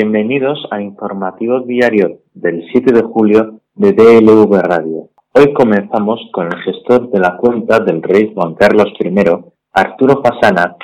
bienvenidos 0.00 0.58
a 0.70 0.80
Informativo 0.80 1.60
Diario 1.60 2.20
del 2.32 2.64
7 2.72 2.90
de 2.90 3.02
julio 3.02 3.60
de 3.74 3.92
DLV 3.92 4.50
Radio. 4.62 5.10
Hoy 5.34 5.52
comenzamos 5.52 6.18
con 6.32 6.46
el 6.46 6.58
gestor 6.62 7.10
de 7.10 7.20
la 7.20 7.36
cuenta 7.36 7.80
del 7.80 8.02
rey 8.02 8.32
Juan 8.34 8.54
Carlos 8.54 8.88
I, 8.98 9.14
Arturo 9.74 10.22
Fasana, 10.24 10.74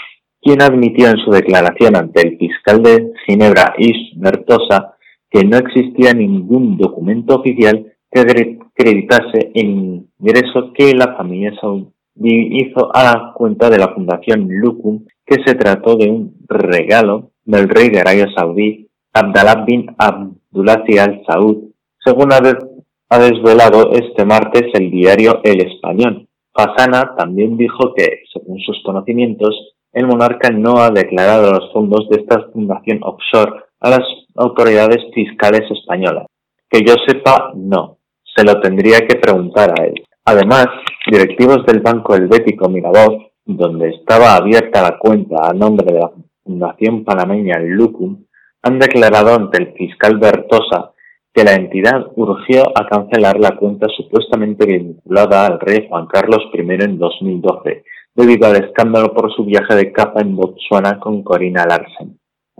quien 0.42 0.60
admitió 0.60 1.08
en 1.08 1.16
su 1.16 1.30
declaración 1.30 1.96
ante 1.96 2.28
el 2.28 2.36
fiscal 2.36 2.82
de 2.82 3.10
Ginebra, 3.24 3.72
Is 3.78 3.96
Bertosa, 4.16 4.96
que 5.30 5.44
no 5.46 5.56
existía 5.56 6.12
ningún 6.12 6.76
documento 6.76 7.36
oficial 7.36 7.90
que 8.12 8.20
acreditase 8.20 9.50
el 9.54 10.04
ingreso 10.20 10.74
que 10.74 10.92
la 10.92 11.16
familia 11.16 11.54
saudí 11.58 11.88
hizo 12.18 12.94
a 12.94 13.02
la 13.02 13.32
cuenta 13.34 13.70
de 13.70 13.78
la 13.78 13.94
Fundación 13.94 14.46
Lukum, 14.46 15.06
que 15.24 15.36
se 15.42 15.54
trató 15.54 15.96
de 15.96 16.10
un 16.10 16.34
regalo 16.46 17.30
del 17.46 17.66
rey 17.70 17.88
de 17.88 18.00
Arabia 18.00 18.28
Saudí, 18.36 18.85
Abdallah 19.16 19.64
bin 19.64 19.86
Abdulaziz 19.96 21.00
al 21.00 21.22
Saud, 21.26 21.72
según 22.04 22.32
ha 22.32 23.18
desvelado 23.18 23.92
este 23.92 24.26
martes 24.26 24.64
el 24.74 24.90
diario 24.90 25.40
El 25.42 25.62
Español. 25.66 26.28
Fasana 26.52 27.14
también 27.16 27.56
dijo 27.56 27.94
que, 27.94 28.24
según 28.30 28.58
sus 28.60 28.82
conocimientos, 28.84 29.74
el 29.94 30.06
monarca 30.06 30.50
no 30.50 30.80
ha 30.80 30.90
declarado 30.90 31.50
los 31.50 31.72
fondos 31.72 32.08
de 32.10 32.20
esta 32.20 32.48
fundación 32.52 33.00
offshore 33.02 33.64
a 33.80 33.88
las 33.88 34.02
autoridades 34.34 34.98
fiscales 35.14 35.62
españolas. 35.70 36.26
Que 36.68 36.80
yo 36.86 36.94
sepa, 37.06 37.52
no. 37.54 37.96
Se 38.34 38.44
lo 38.44 38.60
tendría 38.60 38.98
que 39.06 39.16
preguntar 39.16 39.72
a 39.80 39.84
él. 39.84 39.94
Además, 40.26 40.66
directivos 41.10 41.64
del 41.64 41.80
Banco 41.80 42.14
Helvético 42.14 42.68
Mirador, 42.68 43.30
donde 43.46 43.88
estaba 43.90 44.34
abierta 44.34 44.82
la 44.82 44.98
cuenta 44.98 45.48
a 45.48 45.54
nombre 45.54 45.86
de 45.90 46.00
la 46.00 46.10
Fundación 46.44 47.02
Panameña 47.02 47.58
Lucum, 47.60 48.26
han 48.66 48.80
declarado 48.80 49.32
ante 49.32 49.62
el 49.62 49.72
fiscal 49.74 50.18
Bertosa 50.18 50.90
que 51.32 51.44
la 51.44 51.54
entidad 51.54 52.06
urgió 52.16 52.64
a 52.74 52.88
cancelar 52.88 53.38
la 53.38 53.56
cuenta 53.56 53.86
supuestamente 53.96 54.66
vinculada 54.66 55.46
al 55.46 55.60
rey 55.60 55.86
Juan 55.88 56.06
Carlos 56.06 56.42
I 56.52 56.60
en 56.60 56.98
2012, 56.98 57.84
debido 58.14 58.48
al 58.48 58.56
escándalo 58.56 59.14
por 59.14 59.32
su 59.32 59.44
viaje 59.44 59.76
de 59.76 59.92
capa 59.92 60.20
en 60.20 60.34
Botswana 60.34 60.98
con 60.98 61.22
Corina 61.22 61.64
Larsen. 61.64 62.18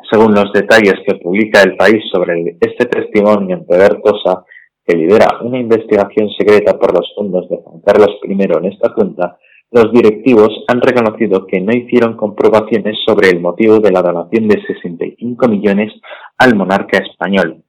Según 0.09 0.33
los 0.33 0.53
detalles 0.53 0.95
que 1.05 1.17
publica 1.17 1.63
el 1.63 1.75
país 1.77 2.05
sobre 2.13 2.57
este 2.61 2.85
testimonio 2.85 3.57
ante 3.57 3.77
Bertosa, 3.77 4.45
que 4.87 4.97
lidera 4.97 5.41
una 5.43 5.59
investigación 5.59 6.29
secreta 6.39 6.79
por 6.79 6.97
los 6.97 7.13
fondos 7.17 7.49
de 7.49 7.57
Juan 7.57 7.81
Carlos 7.81 8.17
I 8.23 8.33
en 8.33 8.65
esta 8.67 8.95
cuenta, 8.95 9.39
los 9.71 9.93
directivos 9.93 10.51
han 10.69 10.81
reconocido 10.81 11.47
que 11.47 11.61
no 11.61 11.73
hicieron 11.73 12.17
comprobaciones 12.17 12.97
sobre 13.05 13.31
el 13.31 13.41
motivo 13.41 13.81
de 13.81 13.91
la 13.91 14.03
donación 14.03 14.49
de 14.49 14.63
65 14.67 15.49
millones 15.49 15.93
al 16.39 16.55
monarca 16.55 16.99
español. 16.99 17.63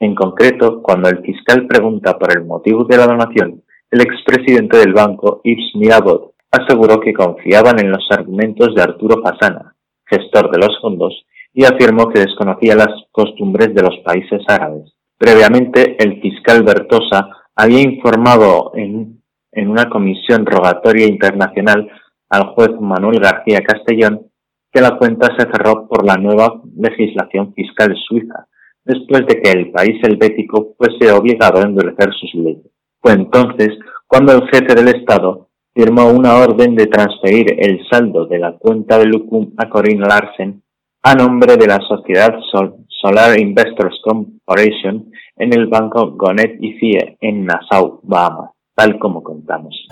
En 0.00 0.14
concreto, 0.14 0.82
cuando 0.82 1.08
el 1.08 1.22
fiscal 1.22 1.66
pregunta 1.66 2.18
por 2.18 2.36
el 2.36 2.44
motivo 2.44 2.84
de 2.84 2.96
la 2.96 3.06
donación, 3.06 3.62
el 3.90 4.00
expresidente 4.00 4.78
del 4.78 4.92
banco, 4.92 5.40
Yves 5.44 5.70
Mirabot, 5.76 6.34
aseguró 6.50 7.00
que 7.00 7.12
confiaban 7.12 7.78
en 7.78 7.90
los 7.90 8.06
argumentos 8.10 8.74
de 8.74 8.82
Arturo 8.82 9.22
Fasana, 9.22 9.74
gestor 10.06 10.50
de 10.50 10.58
los 10.58 10.78
fondos, 10.80 11.24
y 11.52 11.64
afirmó 11.64 12.08
que 12.08 12.20
desconocía 12.20 12.74
las 12.74 12.90
costumbres 13.12 13.74
de 13.74 13.82
los 13.82 13.96
países 14.04 14.42
árabes. 14.48 14.92
Previamente, 15.16 15.96
el 16.02 16.20
fiscal 16.20 16.64
Bertosa 16.64 17.28
había 17.54 17.80
informado 17.80 18.72
en, 18.74 19.22
en 19.54 19.68
una 19.68 19.88
comisión 19.88 20.46
rogatoria 20.46 21.06
internacional 21.06 21.90
al 22.28 22.46
juez 22.54 22.70
Manuel 22.80 23.20
García 23.20 23.60
Castellón 23.62 24.26
que 24.72 24.80
la 24.80 24.96
cuenta 24.98 25.28
se 25.38 25.46
cerró 25.52 25.86
por 25.86 26.04
la 26.04 26.16
nueva 26.16 26.60
legislación 26.76 27.54
fiscal 27.54 27.94
suiza, 28.08 28.48
después 28.84 29.24
de 29.26 29.40
que 29.40 29.52
el 29.52 29.70
país 29.70 30.02
helvético 30.02 30.74
fuese 30.76 31.12
obligado 31.12 31.60
a 31.60 31.62
endurecer 31.62 32.12
sus 32.12 32.34
leyes. 32.34 32.66
Fue 33.00 33.12
entonces 33.12 33.70
cuando 34.08 34.32
el 34.32 34.48
jefe 34.48 34.74
del 34.74 34.88
Estado 34.88 35.48
firmó 35.74 36.08
una 36.08 36.36
orden 36.38 36.74
de 36.74 36.86
transferir 36.86 37.54
el 37.58 37.86
saldo 37.88 38.26
de 38.26 38.38
la 38.38 38.52
cuenta 38.52 38.98
de 38.98 39.06
Lucum 39.06 39.52
a 39.58 39.68
Corinne 39.68 40.06
Larsen 40.06 40.62
a 41.02 41.14
nombre 41.14 41.56
de 41.56 41.66
la 41.66 41.78
sociedad 41.86 42.34
Sol 42.50 42.76
Solar 42.88 43.38
Investors 43.38 44.00
Corporation 44.02 45.10
en 45.36 45.52
el 45.52 45.66
banco 45.66 46.12
Gonet 46.12 46.56
y 46.60 46.78
CIE 46.78 47.18
en 47.20 47.44
Nassau, 47.44 48.00
Bahamas, 48.02 48.52
tal 48.74 48.98
como 48.98 49.22
contamos. 49.22 49.86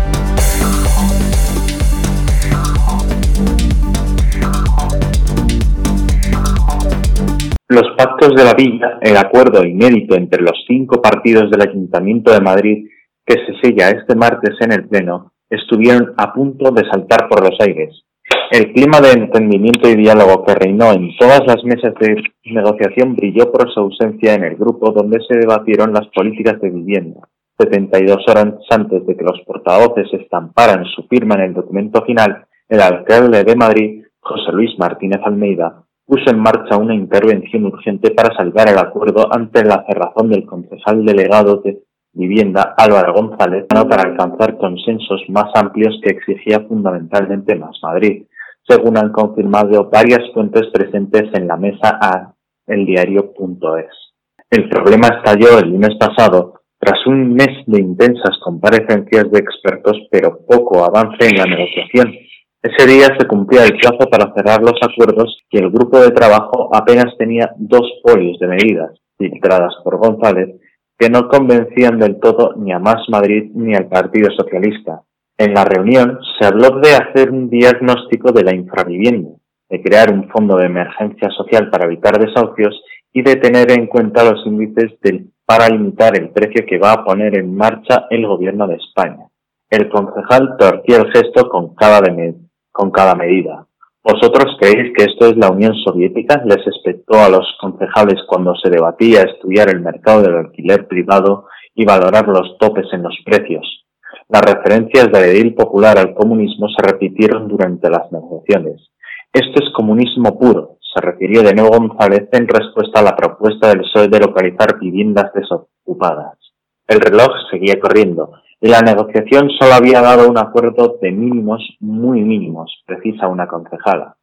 Los 7.68 7.88
pactos 7.96 8.34
de 8.36 8.44
la 8.44 8.54
villa, 8.54 8.98
el 9.00 9.16
acuerdo 9.16 9.64
inédito 9.64 10.14
entre 10.14 10.42
los 10.42 10.62
cinco 10.66 11.00
partidos 11.00 11.50
del 11.50 11.66
Ayuntamiento 11.66 12.30
de 12.30 12.40
Madrid 12.40 12.88
que 13.24 13.34
se 13.34 13.54
sella 13.62 13.90
este 13.90 14.14
martes 14.14 14.56
en 14.60 14.72
el 14.72 14.88
Pleno, 14.88 15.32
estuvieron 15.48 16.12
a 16.18 16.32
punto 16.34 16.70
de 16.70 16.82
saltar 16.90 17.28
por 17.28 17.42
los 17.42 17.58
aires. 17.60 18.02
El 18.50 18.72
clima 18.72 19.00
de 19.00 19.12
entendimiento 19.12 19.88
y 19.88 19.96
diálogo 19.96 20.44
que 20.44 20.54
reinó 20.54 20.92
en 20.92 21.16
todas 21.18 21.40
las 21.46 21.64
mesas 21.64 21.94
de 22.00 22.22
negociación 22.44 23.14
brilló 23.14 23.50
por 23.50 23.72
su 23.72 23.80
ausencia 23.80 24.34
en 24.34 24.44
el 24.44 24.56
grupo 24.56 24.90
donde 24.90 25.20
se 25.26 25.38
debatieron 25.38 25.92
las 25.92 26.08
políticas 26.08 26.60
de 26.60 26.68
vivienda. 26.68 27.20
72 27.62 28.24
horas 28.28 28.54
antes 28.70 29.06
de 29.06 29.16
que 29.16 29.24
los 29.24 29.40
portavoces 29.46 30.12
estamparan 30.12 30.84
su 30.86 31.02
firma 31.04 31.36
en 31.36 31.42
el 31.42 31.54
documento 31.54 32.02
final, 32.04 32.46
el 32.68 32.80
alcalde 32.80 33.44
de 33.44 33.56
Madrid, 33.56 34.04
José 34.20 34.52
Luis 34.52 34.70
Martínez 34.78 35.20
Almeida, 35.24 35.84
puso 36.06 36.30
en 36.30 36.40
marcha 36.40 36.76
una 36.76 36.94
intervención 36.94 37.64
urgente 37.66 38.10
para 38.10 38.34
salvar 38.34 38.68
el 38.68 38.78
acuerdo 38.78 39.32
ante 39.32 39.64
la 39.64 39.84
cerrazón 39.86 40.30
del 40.30 40.44
concejal 40.44 41.04
delegado 41.04 41.56
de 41.64 41.82
vivienda 42.12 42.74
Álvaro 42.76 43.14
González 43.14 43.66
para 43.68 44.02
alcanzar 44.02 44.58
consensos 44.58 45.22
más 45.28 45.50
amplios 45.54 45.98
que 46.02 46.10
exigía 46.10 46.60
fundamentalmente 46.60 47.54
Más 47.56 47.78
Madrid, 47.82 48.26
según 48.68 48.98
han 48.98 49.12
confirmado 49.12 49.88
varias 49.90 50.20
fuentes 50.34 50.66
presentes 50.72 51.24
en 51.34 51.46
la 51.48 51.56
mesa 51.56 51.98
a 52.00 52.34
eldiario.es. 52.66 54.12
El 54.50 54.68
problema 54.68 55.08
estalló 55.08 55.58
el 55.58 55.70
lunes 55.70 55.96
pasado 55.98 56.61
tras 56.82 57.06
un 57.06 57.34
mes 57.34 57.62
de 57.68 57.80
intensas 57.80 58.36
comparecencias 58.42 59.30
de 59.30 59.38
expertos, 59.38 59.96
pero 60.10 60.40
poco 60.44 60.84
avance 60.84 61.28
en 61.28 61.38
la 61.38 61.44
negociación. 61.44 62.12
Ese 62.60 62.88
día 62.88 63.06
se 63.16 63.28
cumplía 63.28 63.64
el 63.64 63.78
plazo 63.78 64.10
para 64.10 64.34
cerrar 64.34 64.62
los 64.62 64.80
acuerdos 64.82 65.38
y 65.48 65.58
el 65.58 65.70
grupo 65.70 66.00
de 66.00 66.10
trabajo 66.10 66.74
apenas 66.74 67.16
tenía 67.16 67.52
dos 67.56 67.88
folios 68.02 68.36
de 68.40 68.48
medidas, 68.48 68.90
filtradas 69.16 69.74
por 69.84 69.98
González, 69.98 70.56
que 70.98 71.08
no 71.08 71.28
convencían 71.28 72.00
del 72.00 72.18
todo 72.18 72.54
ni 72.56 72.72
a 72.72 72.80
Más 72.80 73.08
Madrid 73.08 73.52
ni 73.54 73.76
al 73.76 73.86
Partido 73.86 74.32
Socialista. 74.36 75.02
En 75.38 75.54
la 75.54 75.64
reunión 75.64 76.18
se 76.36 76.46
habló 76.46 76.80
de 76.80 76.94
hacer 76.94 77.30
un 77.30 77.48
diagnóstico 77.48 78.32
de 78.32 78.42
la 78.42 78.56
infravivienda, 78.56 79.30
de 79.70 79.80
crear 79.80 80.12
un 80.12 80.28
fondo 80.30 80.56
de 80.56 80.66
emergencia 80.66 81.30
social 81.30 81.70
para 81.70 81.86
evitar 81.86 82.18
desahucios 82.18 82.82
y 83.12 83.22
de 83.22 83.36
tener 83.36 83.70
en 83.70 83.86
cuenta 83.86 84.24
los 84.24 84.44
índices 84.46 84.98
para 85.44 85.68
limitar 85.68 86.16
el 86.16 86.30
precio 86.30 86.64
que 86.66 86.78
va 86.78 86.92
a 86.92 87.04
poner 87.04 87.36
en 87.38 87.54
marcha 87.54 88.06
el 88.10 88.26
gobierno 88.26 88.66
de 88.66 88.76
España. 88.76 89.26
El 89.70 89.88
concejal 89.88 90.56
torció 90.58 90.96
el 90.96 91.10
gesto 91.12 91.48
con 91.48 91.74
cada, 91.74 93.14
medida. 93.14 93.66
¿Vosotros 94.04 94.56
creéis 94.60 94.92
que 94.96 95.04
esto 95.04 95.26
es 95.26 95.36
la 95.36 95.50
Unión 95.50 95.74
Soviética? 95.84 96.42
Les 96.44 96.66
espectó 96.66 97.18
a 97.18 97.28
los 97.28 97.46
concejales 97.60 98.20
cuando 98.26 98.54
se 98.56 98.68
debatía 98.68 99.22
estudiar 99.22 99.70
el 99.70 99.80
mercado 99.80 100.22
del 100.22 100.36
alquiler 100.36 100.86
privado 100.88 101.46
y 101.74 101.86
valorar 101.86 102.28
los 102.28 102.58
topes 102.58 102.86
en 102.92 103.02
los 103.02 103.16
precios. 103.24 103.86
Las 104.28 104.42
referencias 104.42 105.10
de 105.10 105.30
edil 105.30 105.54
popular 105.54 105.98
al 105.98 106.14
comunismo 106.14 106.68
se 106.68 106.82
repitieron 106.82 107.48
durante 107.48 107.88
las 107.88 108.10
negociaciones. 108.12 108.90
Esto 109.32 109.64
es 109.64 109.72
comunismo 109.74 110.38
puro, 110.38 110.76
se 110.92 111.00
refirió 111.00 111.42
de 111.42 111.54
nuevo 111.54 111.78
González 111.78 112.28
en 112.32 112.46
respuesta 112.46 113.00
a 113.00 113.02
la 113.02 113.16
propuesta 113.16 113.68
del 113.68 113.80
PSOE 113.80 114.08
de 114.08 114.20
localizar 114.20 114.78
viviendas 114.78 115.32
desocupadas. 115.34 116.38
El 116.86 117.00
reloj 117.00 117.30
seguía 117.50 117.80
corriendo 117.80 118.32
y 118.60 118.68
la 118.68 118.80
negociación 118.80 119.50
solo 119.58 119.74
había 119.74 120.00
dado 120.02 120.28
un 120.28 120.38
acuerdo 120.38 120.98
de 121.00 121.10
mínimos 121.10 121.62
muy 121.80 122.22
mínimos, 122.22 122.82
precisa 122.86 123.28
una 123.28 123.46
concejala. 123.46 124.16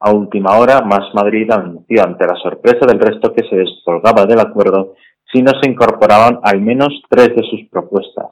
A 0.00 0.12
última 0.12 0.58
hora, 0.58 0.80
Más 0.82 1.12
Madrid 1.14 1.50
anunció 1.50 2.04
ante 2.04 2.26
la 2.26 2.36
sorpresa 2.36 2.86
del 2.86 3.00
resto 3.00 3.32
que 3.32 3.48
se 3.48 3.56
descolgaba 3.56 4.26
del 4.26 4.40
acuerdo 4.40 4.94
si 5.32 5.42
no 5.42 5.52
se 5.60 5.70
incorporaban 5.70 6.38
al 6.42 6.60
menos 6.60 6.88
tres 7.08 7.34
de 7.34 7.42
sus 7.48 7.68
propuestas. 7.70 8.26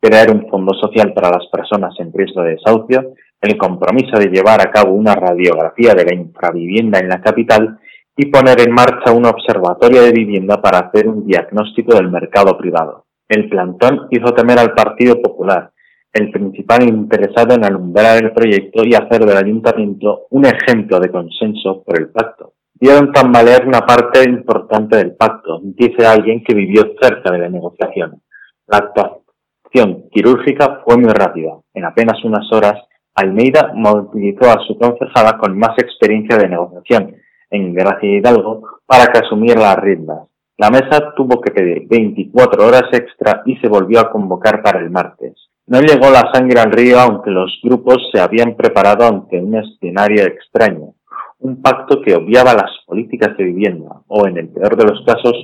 Crear 0.00 0.30
un 0.30 0.48
fondo 0.48 0.74
social 0.74 1.12
para 1.12 1.30
las 1.30 1.46
personas 1.50 1.94
en 1.98 2.12
riesgo 2.12 2.42
de 2.42 2.50
desahucio, 2.50 3.14
el 3.40 3.56
compromiso 3.56 4.18
de 4.18 4.26
llevar 4.26 4.60
a 4.60 4.70
cabo 4.70 4.92
una 4.92 5.14
radiografía 5.14 5.94
de 5.94 6.04
la 6.04 6.14
infravivienda 6.14 6.98
en 6.98 7.08
la 7.08 7.20
capital 7.20 7.78
y 8.16 8.26
poner 8.26 8.60
en 8.60 8.72
marcha 8.72 9.12
un 9.12 9.26
observatorio 9.26 10.02
de 10.02 10.12
vivienda 10.12 10.60
para 10.60 10.78
hacer 10.78 11.08
un 11.08 11.26
diagnóstico 11.26 11.94
del 11.94 12.10
mercado 12.10 12.58
privado. 12.58 13.06
El 13.28 13.48
plantón 13.48 14.08
hizo 14.10 14.32
temer 14.34 14.58
al 14.58 14.74
Partido 14.74 15.22
Popular, 15.22 15.70
el 16.12 16.30
principal 16.30 16.88
interesado 16.88 17.54
en 17.54 17.64
alumbrar 17.64 18.22
el 18.22 18.32
proyecto 18.32 18.82
y 18.84 18.94
hacer 18.94 19.24
del 19.24 19.36
ayuntamiento 19.36 20.26
un 20.30 20.46
ejemplo 20.46 20.98
de 20.98 21.10
consenso 21.10 21.82
por 21.84 21.98
el 21.98 22.08
pacto. 22.10 22.54
dieron 22.80 23.12
tambalear 23.12 23.66
una 23.66 23.80
parte 23.80 24.22
importante 24.22 24.96
del 24.96 25.16
pacto, 25.16 25.60
dice 25.62 26.06
alguien 26.06 26.42
que 26.44 26.54
vivió 26.54 26.94
cerca 27.00 27.30
de 27.32 27.38
la 27.38 27.48
negociación. 27.48 28.22
La 28.68 28.78
actuación 28.78 30.08
quirúrgica 30.10 30.80
fue 30.84 30.96
muy 30.96 31.10
rápida. 31.10 31.58
En 31.74 31.84
apenas 31.84 32.22
unas 32.24 32.50
horas, 32.52 32.78
Almeida 33.18 33.72
movilizó 33.74 34.50
a 34.50 34.60
su 34.66 34.78
concejala 34.78 35.38
con 35.38 35.58
más 35.58 35.76
experiencia 35.78 36.36
de 36.36 36.48
negociación, 36.48 37.16
en 37.50 37.74
Gracia 37.74 38.08
Hidalgo, 38.08 38.62
para 38.86 39.06
que 39.06 39.18
asumiera 39.18 39.60
las 39.60 39.76
riendas. 39.78 40.28
La 40.56 40.70
mesa 40.70 41.14
tuvo 41.16 41.40
que 41.40 41.50
pedir 41.50 41.86
24 41.88 42.66
horas 42.66 42.84
extra 42.92 43.42
y 43.44 43.56
se 43.56 43.68
volvió 43.68 44.00
a 44.00 44.10
convocar 44.10 44.62
para 44.62 44.80
el 44.80 44.90
martes. 44.90 45.34
No 45.66 45.80
llegó 45.80 46.10
la 46.10 46.30
sangre 46.32 46.60
al 46.60 46.72
río 46.72 46.98
aunque 46.98 47.30
los 47.30 47.60
grupos 47.62 47.98
se 48.12 48.20
habían 48.20 48.56
preparado 48.56 49.04
ante 49.06 49.40
un 49.40 49.54
escenario 49.56 50.22
extraño, 50.24 50.94
un 51.40 51.60
pacto 51.60 52.00
que 52.00 52.14
obviaba 52.14 52.54
las 52.54 52.70
políticas 52.86 53.36
de 53.36 53.44
vivienda 53.44 54.00
o, 54.06 54.26
en 54.26 54.38
el 54.38 54.48
peor 54.48 54.76
de 54.76 54.84
los 54.84 55.04
casos, 55.04 55.34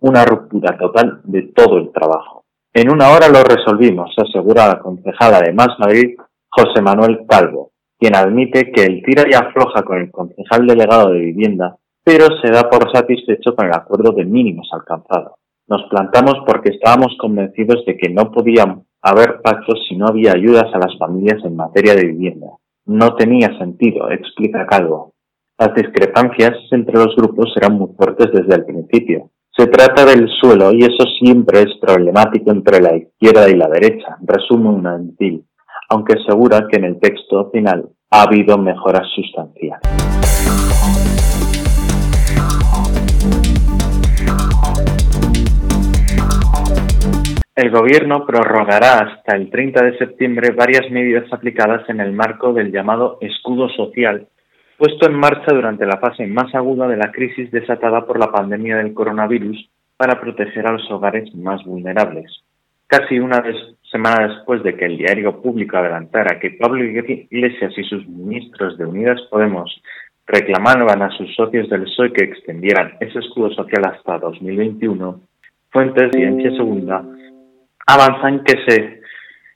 una 0.00 0.24
ruptura 0.24 0.78
total 0.78 1.20
de 1.24 1.42
todo 1.54 1.78
el 1.78 1.92
trabajo. 1.92 2.44
En 2.72 2.90
una 2.90 3.10
hora 3.10 3.28
lo 3.28 3.42
resolvimos, 3.42 4.14
asegura 4.16 4.68
la 4.68 4.78
concejala 4.78 5.40
de 5.40 5.52
Más 5.52 5.78
Madrid, 5.78 6.16
José 6.56 6.80
Manuel 6.82 7.26
Calvo, 7.28 7.72
quien 7.98 8.16
admite 8.16 8.72
que 8.72 8.84
el 8.84 9.02
tira 9.02 9.24
y 9.28 9.34
afloja 9.34 9.82
con 9.82 9.98
el 9.98 10.10
concejal 10.10 10.66
delegado 10.66 11.12
de 11.12 11.20
vivienda 11.20 11.76
pero 12.06 12.26
se 12.40 12.52
da 12.52 12.70
por 12.70 12.88
satisfecho 12.92 13.56
con 13.56 13.66
el 13.66 13.74
acuerdo 13.74 14.12
de 14.12 14.24
mínimos 14.24 14.68
alcanzado. 14.70 15.38
Nos 15.66 15.82
plantamos 15.90 16.36
porque 16.46 16.70
estábamos 16.70 17.16
convencidos 17.18 17.84
de 17.84 17.96
que 17.96 18.10
no 18.10 18.30
podían 18.30 18.84
haber 19.02 19.42
pactos 19.42 19.84
si 19.88 19.96
no 19.96 20.06
había 20.06 20.30
ayudas 20.30 20.72
a 20.72 20.78
las 20.78 20.96
familias 20.98 21.44
en 21.44 21.56
materia 21.56 21.96
de 21.96 22.06
vivienda. 22.06 22.46
No 22.84 23.16
tenía 23.16 23.58
sentido, 23.58 24.08
explica 24.08 24.68
Calvo. 24.68 25.14
Las 25.58 25.74
discrepancias 25.74 26.56
entre 26.70 26.94
los 26.94 27.16
grupos 27.16 27.52
eran 27.56 27.76
muy 27.76 27.88
fuertes 27.96 28.30
desde 28.32 28.54
el 28.54 28.64
principio. 28.64 29.30
Se 29.56 29.66
trata 29.66 30.04
del 30.04 30.28
suelo 30.28 30.72
y 30.72 30.84
eso 30.84 31.04
siempre 31.18 31.62
es 31.62 31.76
problemático 31.80 32.52
entre 32.52 32.80
la 32.80 32.96
izquierda 32.96 33.50
y 33.50 33.56
la 33.56 33.66
derecha, 33.66 34.16
resume 34.22 34.68
un 34.68 34.86
antil, 34.86 35.44
aunque 35.88 36.14
asegura 36.14 36.66
que 36.70 36.78
en 36.78 36.84
el 36.84 37.00
texto 37.00 37.50
final 37.50 37.88
ha 38.10 38.22
habido 38.22 38.58
mejoras 38.58 39.06
sustanciales. 39.14 39.80
El 47.56 47.70
Gobierno 47.70 48.26
prorrogará 48.26 48.98
hasta 48.98 49.34
el 49.34 49.48
30 49.48 49.82
de 49.82 49.96
septiembre 49.96 50.50
varias 50.50 50.90
medidas 50.90 51.24
aplicadas 51.32 51.88
en 51.88 52.00
el 52.00 52.12
marco 52.12 52.52
del 52.52 52.70
llamado 52.70 53.16
escudo 53.22 53.70
social, 53.70 54.28
puesto 54.76 55.06
en 55.06 55.14
marcha 55.14 55.54
durante 55.54 55.86
la 55.86 55.96
fase 55.96 56.26
más 56.26 56.54
aguda 56.54 56.86
de 56.86 56.98
la 56.98 57.10
crisis 57.10 57.50
desatada 57.50 58.04
por 58.04 58.18
la 58.18 58.30
pandemia 58.30 58.76
del 58.76 58.92
coronavirus 58.92 59.70
para 59.96 60.20
proteger 60.20 60.66
a 60.66 60.72
los 60.72 60.90
hogares 60.90 61.34
más 61.34 61.64
vulnerables. 61.64 62.30
Casi 62.86 63.18
una 63.18 63.40
semana 63.90 64.28
después 64.28 64.62
de 64.62 64.76
que 64.76 64.86
el 64.86 64.98
diario 64.98 65.40
público 65.40 65.76
adelantara 65.76 66.38
que 66.38 66.50
Pablo 66.50 66.84
Iglesias 66.84 67.72
y 67.76 67.84
sus 67.84 68.06
ministros 68.06 68.76
de 68.78 68.86
Unidas 68.86 69.20
Podemos 69.30 69.80
reclamaban 70.26 71.02
a 71.02 71.10
sus 71.10 71.34
socios 71.34 71.68
del 71.70 71.84
PSOE 71.84 72.12
que 72.12 72.24
extendieran 72.24 72.94
ese 73.00 73.20
escudo 73.20 73.50
social 73.50 73.84
hasta 73.86 74.18
2021, 74.18 75.20
fuentes 75.70 76.10
de 76.10 76.18
Ciencia 76.18 76.50
Segunda 76.52 77.04
avanzan 77.86 78.42
que, 78.42 78.54
se, 78.66 79.00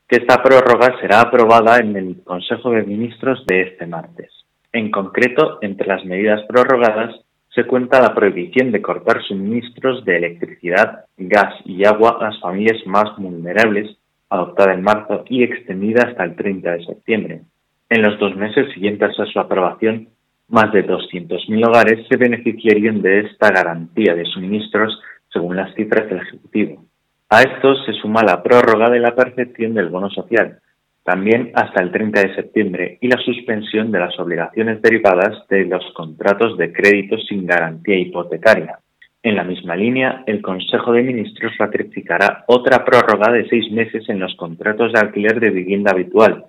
que 0.09 0.17
esta 0.17 0.43
prórroga 0.43 0.97
será 1.01 1.23
aprobada 1.23 1.79
en 1.79 1.97
el 1.97 2.23
Consejo 2.23 2.71
de 2.71 2.85
Ministros 2.85 3.45
de 3.47 3.63
este 3.63 3.87
martes. 3.87 4.31
En 4.73 4.91
concreto, 4.91 5.59
entre 5.63 5.89
las 5.89 6.05
medidas 6.05 6.43
prorrogadas 6.47 7.17
se 7.53 7.65
cuenta 7.65 8.01
la 8.01 8.15
prohibición 8.15 8.71
de 8.71 8.81
cortar 8.81 9.21
suministros 9.25 10.05
de 10.05 10.17
electricidad, 10.17 11.07
gas 11.17 11.55
y 11.65 11.85
agua 11.85 12.19
a 12.21 12.25
las 12.31 12.41
familias 12.41 12.79
más 12.87 13.17
vulnerables, 13.19 13.97
adoptada 14.31 14.73
en 14.73 14.83
marzo 14.83 15.25
y 15.29 15.43
extendida 15.43 16.05
hasta 16.09 16.25
el 16.25 16.37
30 16.37 16.73
de 16.73 16.85
septiembre. 16.85 17.43
En 17.89 18.03
los 18.03 18.19
dos 18.19 18.37
meses 18.37 18.73
siguientes 18.73 19.19
a 19.19 19.27
su 19.27 19.39
aprobación, 19.41 20.09
más 20.49 20.73
de 20.73 20.87
200.000 20.87 21.69
hogares 21.69 22.07
se 22.09 22.17
beneficiarían 22.17 23.03
de 23.03 23.21
esta 23.21 23.51
garantía 23.51 24.15
de 24.15 24.25
suministros, 24.25 25.01
según 25.33 25.57
las 25.57 25.75
cifras 25.75 26.09
del 26.09 26.21
Ejecutivo. 26.21 26.85
A 27.29 27.43
esto 27.43 27.75
se 27.85 27.93
suma 27.95 28.23
la 28.23 28.43
prórroga 28.43 28.91
de 28.91 28.99
la 28.99 29.15
percepción 29.15 29.75
del 29.75 29.89
bono 29.89 30.11
social, 30.11 30.59
también 31.05 31.53
hasta 31.55 31.83
el 31.83 31.93
30 31.93 32.21
de 32.21 32.35
septiembre, 32.35 32.99
y 33.01 33.09
la 33.09 33.21
suspensión 33.23 33.93
de 33.93 34.01
las 34.01 34.19
obligaciones 34.19 34.83
derivadas 34.83 35.47
de 35.49 35.65
los 35.65 35.85
contratos 35.95 36.57
de 36.59 36.73
crédito 36.73 37.17
sin 37.19 37.47
garantía 37.47 37.99
hipotecaria. 37.99 38.79
En 39.23 39.37
la 39.37 39.45
misma 39.45 39.77
línea, 39.77 40.23
el 40.27 40.41
Consejo 40.41 40.93
de 40.93 41.03
Ministros 41.03 41.53
ratificará 41.59 42.45
otra 42.47 42.83
prórroga 42.87 43.31
de 43.31 43.47
seis 43.49 43.71
meses 43.71 44.09
en 44.09 44.19
los 44.19 44.35
contratos 44.37 44.95
de 44.95 45.01
alquiler 45.01 45.39
de 45.39 45.51
vivienda 45.51 45.93
habitual, 45.93 46.47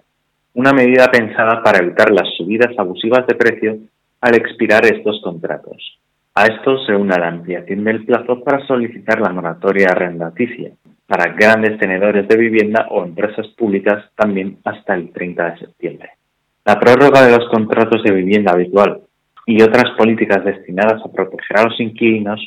una 0.53 0.71
medida 0.71 1.11
pensada 1.11 1.61
para 1.61 1.79
evitar 1.79 2.11
las 2.11 2.33
subidas 2.37 2.73
abusivas 2.77 3.27
de 3.27 3.35
precio 3.35 3.77
al 4.21 4.35
expirar 4.35 4.85
estos 4.85 5.21
contratos. 5.21 5.99
A 6.33 6.45
esto 6.45 6.77
se 6.85 6.95
une 6.95 7.17
la 7.17 7.27
ampliación 7.27 7.83
del 7.83 8.05
plazo 8.05 8.41
para 8.41 8.65
solicitar 8.65 9.19
la 9.19 9.33
moratoria 9.33 9.87
arrendaticia 9.89 10.71
para 11.05 11.33
grandes 11.33 11.77
tenedores 11.77 12.25
de 12.25 12.37
vivienda 12.37 12.87
o 12.89 13.03
empresas 13.03 13.47
públicas 13.57 14.05
también 14.15 14.59
hasta 14.63 14.93
el 14.93 15.11
30 15.11 15.51
de 15.51 15.57
septiembre. 15.57 16.09
La 16.63 16.79
prórroga 16.79 17.25
de 17.25 17.37
los 17.37 17.49
contratos 17.49 18.01
de 18.01 18.13
vivienda 18.13 18.53
habitual 18.53 19.01
y 19.45 19.61
otras 19.61 19.91
políticas 19.97 20.45
destinadas 20.45 21.01
a 21.03 21.11
proteger 21.11 21.59
a 21.59 21.63
los 21.63 21.77
inquilinos 21.81 22.39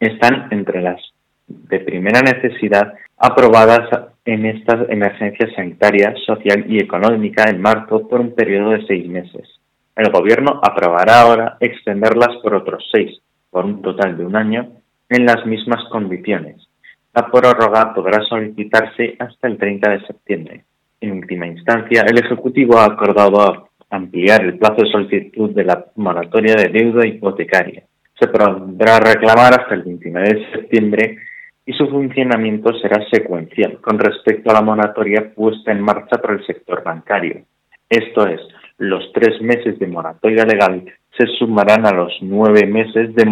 están 0.00 0.48
entre 0.50 0.82
las 0.82 1.00
de 1.46 1.80
primera 1.80 2.20
necesidad 2.20 2.94
aprobadas 3.16 3.88
en 4.24 4.46
esta 4.46 4.84
emergencia 4.88 5.48
sanitaria, 5.54 6.14
social 6.26 6.64
y 6.68 6.78
económica 6.78 7.44
en 7.48 7.60
marzo 7.60 8.08
por 8.08 8.20
un 8.20 8.34
periodo 8.34 8.70
de 8.70 8.86
seis 8.86 9.08
meses. 9.08 9.48
El 9.94 10.10
Gobierno 10.10 10.60
aprobará 10.62 11.20
ahora 11.20 11.56
extenderlas 11.60 12.36
por 12.42 12.54
otros 12.54 12.84
seis, 12.92 13.18
por 13.50 13.64
un 13.64 13.80
total 13.80 14.18
de 14.18 14.26
un 14.26 14.36
año, 14.36 14.72
en 15.08 15.24
las 15.24 15.46
mismas 15.46 15.84
condiciones. 15.90 16.68
La 17.14 17.30
prórroga 17.30 17.94
podrá 17.94 18.20
solicitarse 18.28 19.16
hasta 19.18 19.48
el 19.48 19.56
30 19.56 19.90
de 19.90 20.06
septiembre. 20.06 20.64
En 21.00 21.12
última 21.12 21.46
instancia, 21.46 22.02
el 22.06 22.18
Ejecutivo 22.18 22.76
ha 22.78 22.86
acordado 22.86 23.70
ampliar 23.88 24.44
el 24.44 24.58
plazo 24.58 24.82
de 24.82 24.90
solicitud 24.90 25.50
de 25.50 25.64
la 25.64 25.86
moratoria 25.94 26.56
de 26.56 26.68
deuda 26.68 27.06
hipotecaria. 27.06 27.84
Se 28.18 28.28
podrá 28.28 28.98
reclamar 28.98 29.60
hasta 29.60 29.74
el 29.74 29.82
29 29.82 30.28
de 30.28 30.50
septiembre 30.52 31.18
y 31.66 31.72
su 31.72 31.88
funcionamiento 31.88 32.72
será 32.78 33.04
secuencial 33.10 33.80
con 33.80 33.98
respecto 33.98 34.50
a 34.50 34.54
la 34.54 34.62
moratoria 34.62 35.32
puesta 35.34 35.72
en 35.72 35.82
marcha 35.82 36.18
por 36.18 36.32
el 36.32 36.46
sector 36.46 36.82
bancario. 36.84 37.42
Esto 37.90 38.26
es, 38.26 38.40
los 38.78 39.12
tres 39.12 39.40
meses 39.42 39.78
de 39.78 39.86
moratoria 39.86 40.44
legal 40.44 40.84
se 41.16 41.26
sumarán 41.38 41.86
a 41.86 41.92
los 41.92 42.12
nueve 42.20 42.66
meses 42.66 43.14
de, 43.14 43.24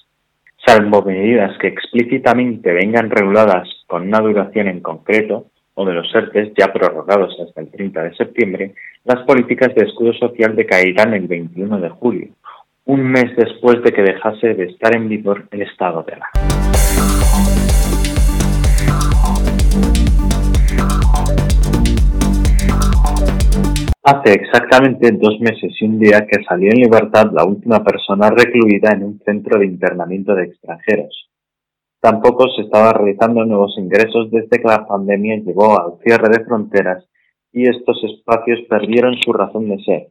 Salvo 0.68 1.02
medidas 1.02 1.58
que 1.60 1.68
explícitamente 1.68 2.74
vengan 2.74 3.10
reguladas 3.10 3.70
con 3.88 4.06
una 4.06 4.20
duración 4.20 4.68
en 4.68 4.82
concreto, 4.82 5.46
o 5.76 5.86
de 5.86 5.94
los 5.94 6.14
ERTES 6.14 6.52
ya 6.58 6.74
prorrogados 6.74 7.40
hasta 7.40 7.62
el 7.62 7.72
30 7.72 8.04
de 8.04 8.16
septiembre, 8.16 8.74
las 9.06 9.24
políticas 9.24 9.74
de 9.74 9.86
escudo 9.86 10.12
social 10.12 10.58
decaerán 10.58 11.14
el 11.14 11.26
21 11.26 11.80
de 11.80 11.90
julio, 11.90 12.28
un 12.84 13.02
mes 13.02 13.34
después 13.38 13.82
de 13.82 13.94
que 13.94 14.02
dejase 14.02 14.56
de 14.56 14.66
estar 14.66 14.94
en 14.94 15.08
vigor 15.08 15.48
el 15.52 15.62
estado 15.62 16.04
de 16.04 16.16
alarma. 16.16 16.47
Hace 24.10 24.36
exactamente 24.36 25.12
dos 25.12 25.38
meses 25.42 25.74
y 25.82 25.86
un 25.86 26.00
día 26.00 26.26
que 26.26 26.42
salió 26.48 26.72
en 26.72 26.80
libertad 26.80 27.30
la 27.34 27.44
última 27.44 27.84
persona 27.84 28.30
recluida 28.30 28.94
en 28.94 29.04
un 29.04 29.20
centro 29.20 29.60
de 29.60 29.66
internamiento 29.66 30.34
de 30.34 30.46
extranjeros. 30.46 31.30
Tampoco 32.00 32.48
se 32.56 32.62
estaba 32.62 32.94
realizando 32.94 33.44
nuevos 33.44 33.76
ingresos 33.78 34.32
desde 34.32 34.62
que 34.62 34.64
la 34.66 34.88
pandemia 34.88 35.42
llevó 35.44 35.78
al 35.78 36.00
cierre 36.06 36.30
de 36.30 36.46
fronteras 36.46 37.04
y 37.52 37.68
estos 37.68 38.02
espacios 38.06 38.62
perdieron 38.70 39.14
su 39.18 39.34
razón 39.34 39.68
de 39.68 39.84
ser, 39.84 40.08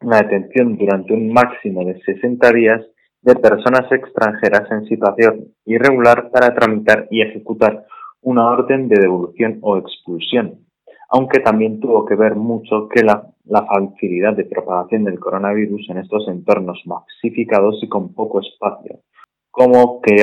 la 0.00 0.16
detención 0.22 0.76
durante 0.76 1.12
un 1.12 1.32
máximo 1.32 1.84
de 1.84 2.00
60 2.00 2.50
días 2.50 2.84
de 3.22 3.36
personas 3.36 3.92
extranjeras 3.92 4.68
en 4.72 4.86
situación 4.86 5.54
irregular 5.66 6.32
para 6.32 6.52
tramitar 6.52 7.06
y 7.12 7.22
ejecutar 7.22 7.86
una 8.22 8.50
orden 8.50 8.88
de 8.88 8.98
devolución 8.98 9.60
o 9.62 9.76
expulsión, 9.76 10.66
aunque 11.08 11.40
también 11.40 11.80
tuvo 11.80 12.04
que 12.04 12.14
ver 12.14 12.36
mucho 12.36 12.88
que 12.88 13.02
la, 13.02 13.26
la 13.44 13.64
facilidad 13.64 14.36
de 14.36 14.44
propagación 14.44 15.04
del 15.04 15.18
coronavirus 15.18 15.88
en 15.90 15.98
estos 15.98 16.28
entornos 16.28 16.82
masificados 16.84 17.82
y 17.82 17.88
con 17.88 18.12
poco 18.12 18.40
espacio, 18.40 19.00
como 19.50 20.00
que 20.02 20.16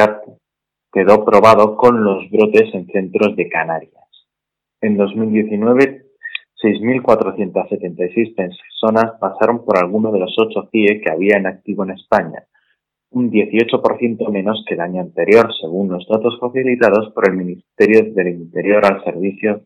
quedó 0.91 1.25
probado 1.25 1.75
con 1.75 2.03
los 2.03 2.29
brotes 2.29 2.73
en 2.73 2.85
centros 2.87 3.35
de 3.35 3.49
Canarias. 3.49 4.05
En 4.79 4.95
2019, 4.95 6.05
6.476 6.63 8.35
personas 8.35 9.13
pasaron 9.19 9.65
por 9.65 9.77
alguno 9.77 10.11
de 10.11 10.19
los 10.19 10.35
ocho 10.37 10.69
CIE 10.71 11.01
que 11.01 11.11
había 11.11 11.37
en 11.37 11.47
activo 11.47 11.83
en 11.83 11.91
España, 11.91 12.43
un 13.11 13.31
18% 13.31 14.29
menos 14.29 14.63
que 14.67 14.75
el 14.75 14.81
año 14.81 15.01
anterior, 15.01 15.49
según 15.59 15.89
los 15.89 16.07
datos 16.07 16.37
facilitados 16.39 17.11
por 17.13 17.27
el 17.27 17.35
Ministerio 17.35 18.13
del 18.13 18.27
Interior 18.27 18.85
al 18.85 19.03
Servicio 19.03 19.63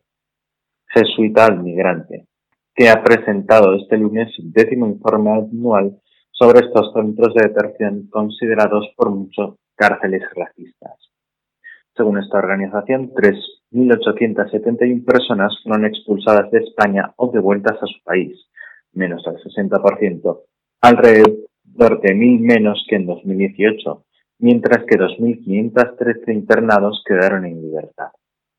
Jesuita 0.92 1.46
al 1.46 1.62
Migrante, 1.62 2.26
que 2.74 2.88
ha 2.88 3.02
presentado 3.02 3.74
este 3.74 3.96
lunes 3.96 4.34
su 4.34 4.42
décimo 4.50 4.86
informe 4.86 5.30
anual 5.30 6.00
sobre 6.32 6.66
estos 6.66 6.92
centros 6.92 7.32
de 7.34 7.48
detención 7.48 8.08
considerados 8.10 8.88
por 8.96 9.10
muchos 9.10 9.56
cárceles 9.76 10.22
racistas. 10.34 10.96
Según 11.96 12.18
esta 12.18 12.38
organización, 12.38 13.12
3.871 13.12 15.04
personas 15.04 15.54
fueron 15.62 15.86
expulsadas 15.86 16.50
de 16.50 16.58
España 16.58 17.12
o 17.16 17.30
devueltas 17.30 17.80
a 17.80 17.86
su 17.86 18.02
país, 18.02 18.36
menos 18.92 19.24
al 19.26 19.36
60%, 19.36 20.40
alrededor 20.80 22.00
de 22.00 22.14
1.000 22.14 22.40
menos 22.40 22.84
que 22.88 22.96
en 22.96 23.06
2018, 23.06 24.04
mientras 24.38 24.84
que 24.86 24.98
2.513 24.98 26.32
internados 26.32 27.04
quedaron 27.06 27.44
en 27.44 27.62
libertad. 27.62 28.10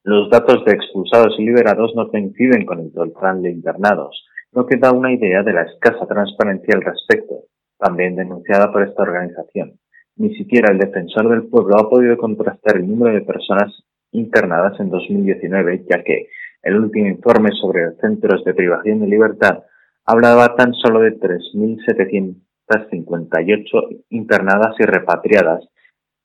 Los 0.03 0.31
datos 0.31 0.65
de 0.65 0.71
expulsados 0.71 1.35
y 1.37 1.45
liberados 1.45 1.93
no 1.95 2.09
coinciden 2.09 2.65
con 2.65 2.79
el 2.79 2.91
total 2.91 3.43
de 3.43 3.51
internados, 3.51 4.25
lo 4.51 4.65
que 4.65 4.77
da 4.77 4.91
una 4.91 5.13
idea 5.13 5.43
de 5.43 5.53
la 5.53 5.61
escasa 5.61 6.07
transparencia 6.07 6.73
al 6.73 6.81
respecto, 6.81 7.43
también 7.77 8.15
denunciada 8.15 8.71
por 8.71 8.81
esta 8.81 9.03
organización. 9.03 9.73
Ni 10.15 10.33
siquiera 10.35 10.71
el 10.71 10.79
defensor 10.79 11.29
del 11.29 11.43
pueblo 11.43 11.77
ha 11.77 11.87
podido 11.87 12.17
contrastar 12.17 12.77
el 12.77 12.89
número 12.89 13.13
de 13.13 13.21
personas 13.21 13.83
internadas 14.11 14.79
en 14.79 14.89
2019, 14.89 15.85
ya 15.87 16.03
que 16.03 16.29
el 16.63 16.77
último 16.77 17.05
informe 17.05 17.51
sobre 17.51 17.91
centros 18.01 18.43
de 18.43 18.55
privación 18.55 19.01
de 19.01 19.07
libertad 19.07 19.65
hablaba 20.05 20.55
tan 20.55 20.73
solo 20.73 21.01
de 21.01 21.19
3.758 21.19 24.03
internadas 24.09 24.73
y 24.79 24.83
repatriadas 24.83 25.63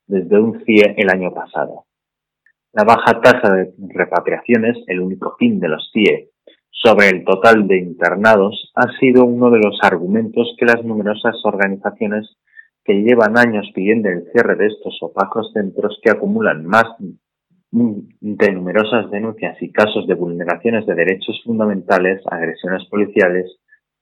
desde 0.06 0.40
un 0.40 0.64
CIE 0.64 0.95
el 0.97 1.11
año 1.11 1.35
pasado. 1.35 1.85
La 2.76 2.85
baja 2.85 3.23
tasa 3.23 3.54
de 3.54 3.73
repatriaciones, 3.88 4.76
el 4.87 5.00
único 5.00 5.35
fin 5.38 5.59
de 5.61 5.68
los 5.68 5.90
CIE, 5.95 6.28
sobre 6.71 7.09
el 7.09 7.25
total 7.25 7.66
de 7.66 7.78
internados 7.78 8.71
ha 8.75 8.92
sido 9.00 9.25
uno 9.25 9.50
de 9.50 9.61
los 9.61 9.78
argumentos 9.80 10.54
que 10.59 10.66
las 10.66 10.85
numerosas 10.85 11.37
organizaciones 11.45 12.37
que 12.85 12.92
llevan 12.92 13.38
años 13.38 13.66
pidiendo 13.75 14.11
el 14.11 14.30
cierre 14.30 14.56
de 14.56 14.66
estos 14.66 14.99
opacos 15.00 15.52
centros 15.54 15.99
que 16.02 16.11
acumulan 16.11 16.66
más 16.66 16.85
de 17.71 18.52
numerosas 18.52 19.11
denuncias 19.11 19.56
y 19.62 19.73
casos 19.73 20.06
de 20.06 20.12
vulneraciones 20.12 20.85
de 20.85 20.97
derechos 20.97 21.40
fundamentales, 21.47 22.21
agresiones 22.30 22.87
policiales, 22.90 23.56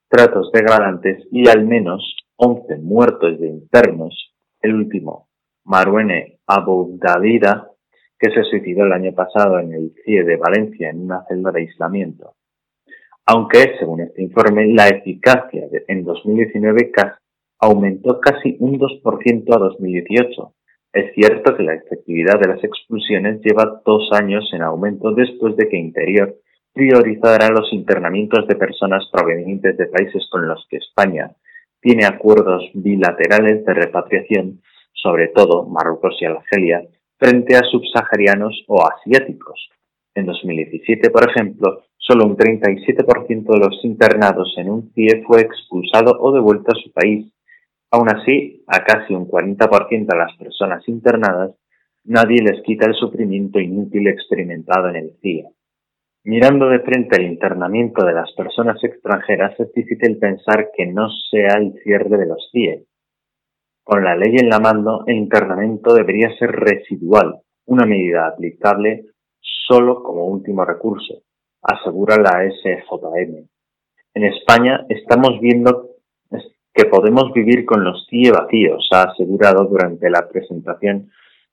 tratos 0.08 0.50
degradantes 0.52 1.24
y 1.30 1.48
al 1.48 1.64
menos 1.64 2.16
11 2.34 2.78
muertos 2.78 3.38
de 3.38 3.46
internos, 3.50 4.34
el 4.60 4.74
último, 4.74 5.28
Maruene 5.62 6.40
Aboudadida, 6.48 7.70
que 8.24 8.30
se 8.30 8.42
suicidó 8.44 8.86
el 8.86 8.92
año 8.92 9.12
pasado 9.12 9.58
en 9.58 9.74
el 9.74 9.92
CIE 10.02 10.24
de 10.24 10.36
Valencia 10.36 10.88
en 10.88 11.04
una 11.04 11.26
celda 11.28 11.50
de 11.52 11.60
aislamiento. 11.60 12.32
Aunque, 13.26 13.76
según 13.78 14.00
este 14.00 14.22
informe, 14.22 14.66
la 14.72 14.88
eficacia 14.88 15.66
en 15.88 16.04
2019 16.04 16.90
aumentó 17.60 18.20
casi 18.20 18.56
un 18.60 18.78
2% 18.78 19.54
a 19.54 19.58
2018. 19.58 20.54
Es 20.94 21.14
cierto 21.14 21.54
que 21.54 21.64
la 21.64 21.74
efectividad 21.74 22.40
de 22.40 22.48
las 22.48 22.64
expulsiones 22.64 23.42
lleva 23.42 23.82
dos 23.84 24.08
años 24.12 24.48
en 24.54 24.62
aumento 24.62 25.12
después 25.12 25.54
de 25.56 25.68
que 25.68 25.76
Interior 25.76 26.34
priorizara 26.72 27.50
los 27.50 27.70
internamientos 27.74 28.46
de 28.48 28.56
personas 28.56 29.04
provenientes 29.12 29.76
de 29.76 29.86
países 29.86 30.26
con 30.30 30.48
los 30.48 30.66
que 30.70 30.78
España 30.78 31.30
tiene 31.80 32.06
acuerdos 32.06 32.70
bilaterales 32.72 33.66
de 33.66 33.74
repatriación, 33.74 34.62
sobre 34.94 35.28
todo 35.28 35.66
Marruecos 35.66 36.16
y 36.20 36.24
Argelia, 36.24 36.82
frente 37.18 37.56
a 37.56 37.62
subsaharianos 37.62 38.64
o 38.68 38.82
asiáticos. 38.86 39.68
En 40.14 40.26
2017, 40.26 41.10
por 41.10 41.28
ejemplo, 41.28 41.84
solo 41.96 42.26
un 42.26 42.36
37% 42.36 43.52
de 43.52 43.58
los 43.58 43.84
internados 43.84 44.54
en 44.58 44.70
un 44.70 44.92
CIE 44.94 45.24
fue 45.26 45.40
expulsado 45.40 46.16
o 46.20 46.32
devuelto 46.32 46.72
a 46.72 46.80
su 46.80 46.92
país, 46.92 47.34
Aún 47.94 48.08
así, 48.10 48.64
a 48.66 48.82
casi 48.82 49.14
un 49.14 49.28
40% 49.28 49.88
de 49.88 50.18
las 50.18 50.36
personas 50.36 50.82
internadas, 50.88 51.52
nadie 52.02 52.42
les 52.42 52.60
quita 52.62 52.88
el 52.88 52.94
sufrimiento 52.94 53.60
inútil 53.60 54.08
experimentado 54.08 54.88
en 54.88 54.96
el 54.96 55.12
CIE. 55.22 55.44
Mirando 56.24 56.68
de 56.70 56.80
frente 56.80 57.22
el 57.22 57.30
internamiento 57.30 58.04
de 58.04 58.14
las 58.14 58.32
personas 58.32 58.82
extranjeras, 58.82 59.54
es 59.60 59.72
difícil 59.72 60.18
pensar 60.18 60.70
que 60.76 60.86
no 60.86 61.08
sea 61.30 61.56
el 61.56 61.74
cierre 61.84 62.18
de 62.18 62.26
los 62.26 62.48
CIE. 62.50 62.84
Con 63.84 64.02
la 64.02 64.16
ley 64.16 64.36
en 64.36 64.48
la 64.48 64.58
mano, 64.58 65.04
el 65.06 65.16
internamiento 65.16 65.92
debería 65.92 66.34
ser 66.38 66.50
residual, 66.52 67.42
una 67.66 67.84
medida 67.84 68.26
aplicable 68.26 69.04
solo 69.68 70.02
como 70.02 70.24
último 70.24 70.64
recurso, 70.64 71.22
asegura 71.60 72.16
la 72.16 72.50
SJM. 72.50 73.46
En 74.14 74.24
España 74.24 74.86
estamos 74.88 75.38
viendo 75.38 75.90
que 76.72 76.86
podemos 76.86 77.30
vivir 77.34 77.66
con 77.66 77.84
los 77.84 78.06
CIE 78.08 78.32
vacíos, 78.32 78.88
ha 78.90 79.02
asegurado 79.02 79.66
durante 79.66 80.08
la 80.08 80.26
presentación 80.30 81.10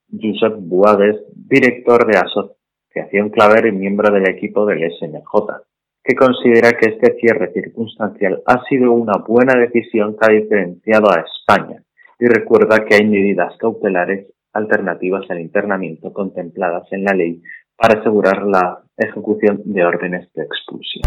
Josep 0.09 0.55
Buades, 0.57 1.17
director 1.35 2.07
de 2.07 2.17
Asociación 2.17 3.29
Claver 3.29 3.67
y 3.67 3.71
miembro 3.73 4.09
del 4.09 4.29
equipo 4.29 4.65
del 4.65 4.89
SNJ, 4.89 5.63
que 6.01 6.15
considera 6.15 6.71
que 6.71 6.91
este 6.91 7.17
cierre 7.19 7.51
circunstancial 7.51 8.41
ha 8.45 8.63
sido 8.69 8.93
una 8.93 9.17
buena 9.17 9.53
decisión 9.59 10.15
que 10.15 10.25
ha 10.25 10.33
diferenciado 10.33 11.11
a 11.11 11.25
España 11.25 11.83
y 12.21 12.27
recuerda 12.27 12.85
que 12.85 12.93
hay 12.93 13.07
medidas 13.07 13.57
cautelares 13.57 14.27
alternativas 14.53 15.23
al 15.31 15.39
internamiento 15.39 16.13
contempladas 16.13 16.83
en 16.91 17.03
la 17.03 17.13
ley 17.13 17.41
para 17.75 17.99
asegurar 17.99 18.43
la 18.43 18.83
ejecución 18.95 19.63
de 19.65 19.83
órdenes 19.83 20.31
de 20.33 20.43
expulsión. 20.43 21.01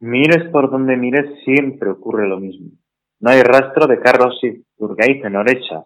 Mires 0.00 0.50
por 0.52 0.70
donde 0.70 0.98
mires, 0.98 1.42
siempre 1.42 1.88
ocurre 1.88 2.28
lo 2.28 2.38
mismo. 2.38 2.72
No 3.20 3.30
hay 3.30 3.40
rastro 3.40 3.86
de 3.86 3.98
Carlos 3.98 4.38
Iturgaiz 4.42 5.24
en 5.24 5.36
Orecha, 5.36 5.84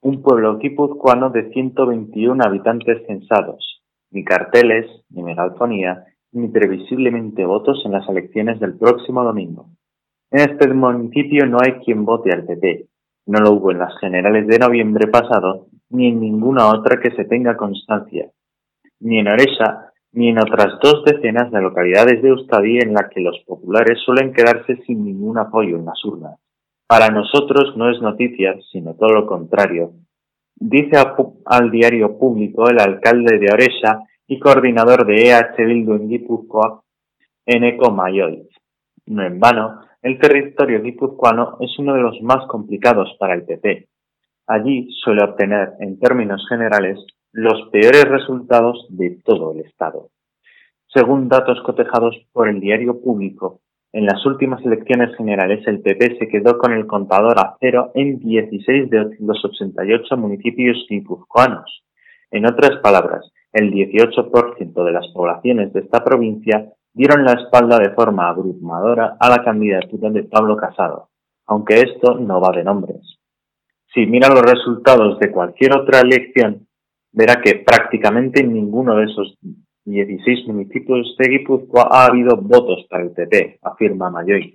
un 0.00 0.22
pueblo 0.22 0.56
guipuzcoano 0.56 1.28
de 1.28 1.50
121 1.50 2.42
habitantes 2.42 3.06
censados, 3.06 3.82
ni 4.10 4.24
carteles, 4.24 4.86
ni 5.10 5.22
megalfonía, 5.22 6.06
ni 6.32 6.48
previsiblemente 6.48 7.44
votos 7.44 7.82
en 7.84 7.92
las 7.92 8.08
elecciones 8.08 8.60
del 8.60 8.76
próximo 8.76 9.24
domingo. 9.24 9.66
En 10.30 10.40
este 10.40 10.68
municipio 10.72 11.46
no 11.46 11.58
hay 11.60 11.80
quien 11.84 12.04
vote 12.04 12.32
al 12.32 12.44
PP. 12.44 12.86
No 13.26 13.40
lo 13.40 13.52
hubo 13.52 13.70
en 13.70 13.78
las 13.78 13.98
generales 13.98 14.46
de 14.46 14.58
noviembre 14.58 15.08
pasado, 15.08 15.66
ni 15.90 16.08
en 16.08 16.20
ninguna 16.20 16.68
otra 16.68 17.00
que 17.00 17.10
se 17.16 17.24
tenga 17.24 17.56
constancia. 17.56 18.30
Ni 19.00 19.20
en 19.20 19.28
Orecha 19.28 19.88
ni 20.12 20.30
en 20.30 20.38
otras 20.38 20.78
dos 20.82 21.04
decenas 21.04 21.50
de 21.52 21.60
localidades 21.60 22.22
de 22.22 22.30
Euskadi 22.30 22.78
en 22.78 22.94
las 22.94 23.10
que 23.10 23.20
los 23.20 23.38
populares 23.46 23.98
suelen 24.04 24.32
quedarse 24.32 24.76
sin 24.86 25.04
ningún 25.04 25.38
apoyo 25.38 25.76
en 25.76 25.84
las 25.84 26.02
urnas. 26.04 26.38
Para 26.86 27.10
nosotros 27.10 27.76
no 27.76 27.90
es 27.90 28.00
noticia, 28.00 28.56
sino 28.72 28.94
todo 28.94 29.10
lo 29.10 29.26
contrario. 29.26 29.92
Dice 30.56 30.96
al 31.44 31.70
diario 31.70 32.18
público 32.18 32.68
el 32.68 32.80
alcalde 32.80 33.38
de 33.38 33.52
Oresha 33.52 34.00
y 34.28 34.38
coordinador 34.38 35.06
de 35.06 35.30
EH 35.30 35.64
Bildu 35.64 35.94
en 35.94 36.08
Guipúzcoa, 36.08 36.82
Eneco. 37.46 37.90
No 39.06 39.22
en 39.24 39.40
vano, 39.40 39.80
el 40.02 40.18
territorio 40.18 40.82
guipuzcoano 40.82 41.56
es 41.60 41.76
uno 41.78 41.94
de 41.94 42.02
los 42.02 42.20
más 42.20 42.46
complicados 42.46 43.16
para 43.18 43.34
el 43.34 43.44
PP. 43.44 43.88
Allí 44.46 44.88
suele 45.02 45.24
obtener, 45.24 45.72
en 45.80 45.98
términos 45.98 46.46
generales, 46.48 46.98
los 47.32 47.68
peores 47.70 48.04
resultados 48.04 48.86
de 48.90 49.18
todo 49.24 49.52
el 49.52 49.60
Estado. 49.60 50.10
Según 50.86 51.28
datos 51.28 51.60
cotejados 51.62 52.16
por 52.32 52.48
el 52.48 52.60
diario 52.60 53.00
público, 53.00 53.60
en 53.92 54.04
las 54.04 54.24
últimas 54.26 54.64
elecciones 54.64 55.16
generales 55.16 55.66
el 55.66 55.80
PP 55.80 56.18
se 56.18 56.28
quedó 56.28 56.58
con 56.58 56.72
el 56.72 56.86
contador 56.86 57.38
a 57.38 57.56
cero 57.58 57.90
en 57.94 58.18
16 58.18 58.90
de 58.90 59.16
los 59.20 59.42
88 59.44 60.16
municipios 60.18 60.86
guipuzcoanos. 60.88 61.82
En 62.30 62.46
otras 62.46 62.78
palabras, 62.82 63.32
el 63.52 63.72
18% 63.72 64.84
de 64.84 64.92
las 64.92 65.06
poblaciones 65.12 65.72
de 65.72 65.80
esta 65.80 66.04
provincia 66.04 66.72
dieron 66.92 67.24
la 67.24 67.32
espalda 67.32 67.78
de 67.78 67.90
forma 67.90 68.28
abrumadora 68.28 69.16
a 69.18 69.30
la 69.30 69.44
candidatura 69.44 70.10
de 70.10 70.24
Pablo 70.24 70.56
Casado, 70.56 71.08
aunque 71.46 71.80
esto 71.80 72.18
no 72.18 72.40
va 72.40 72.50
de 72.56 72.64
nombres. 72.64 73.18
Si 73.94 74.06
mira 74.06 74.28
los 74.28 74.42
resultados 74.42 75.18
de 75.18 75.30
cualquier 75.30 75.76
otra 75.76 76.00
elección, 76.00 76.66
verá 77.12 77.40
que 77.40 77.64
prácticamente 77.66 78.44
ninguno 78.44 78.96
de 78.96 79.04
esos 79.04 79.38
16 79.84 80.48
municipios 80.48 81.16
de 81.18 81.30
Guipúzcoa 81.30 81.88
ha 81.90 82.06
habido 82.06 82.36
votos 82.36 82.86
para 82.90 83.04
el 83.04 83.12
PP, 83.12 83.60
afirma 83.62 84.10
Mayoy. 84.10 84.52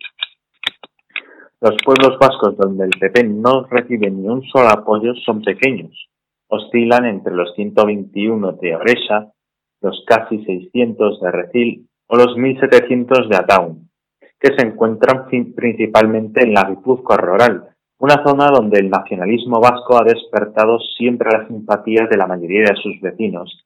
Los 1.60 1.78
pueblos 1.84 2.20
vascos 2.20 2.56
donde 2.58 2.86
el 2.86 2.92
PP 3.00 3.24
no 3.24 3.66
recibe 3.70 4.12
ni 4.12 4.28
un 4.28 4.44
solo 4.44 4.70
apoyo 4.70 5.16
son 5.26 5.42
pequeños. 5.42 6.10
Oscilan 6.54 7.06
entre 7.06 7.34
los 7.34 7.54
121 7.56 8.52
de 8.54 8.76
Oreja, 8.76 9.32
los 9.82 10.04
casi 10.08 10.44
600 10.46 11.20
de 11.20 11.32
Recil 11.32 11.90
o 12.08 12.16
los 12.16 12.38
1.700 12.38 13.28
de 13.28 13.38
Ataun, 13.38 13.90
que 14.40 14.54
se 14.56 14.68
encuentran 14.68 15.26
principalmente 15.28 16.44
en 16.44 16.54
la 16.54 16.66
Guipúzcoa 16.66 17.18
rural, 17.18 17.70
una 17.98 18.24
zona 18.24 18.52
donde 18.52 18.80
el 18.80 18.90
nacionalismo 18.90 19.60
vasco 19.60 19.98
ha 19.98 20.04
despertado 20.04 20.78
siempre 20.98 21.30
las 21.32 21.48
simpatías 21.48 22.08
de 22.10 22.18
la 22.18 22.28
mayoría 22.28 22.66
de 22.70 22.76
sus 22.76 23.02
vecinos, 23.02 23.66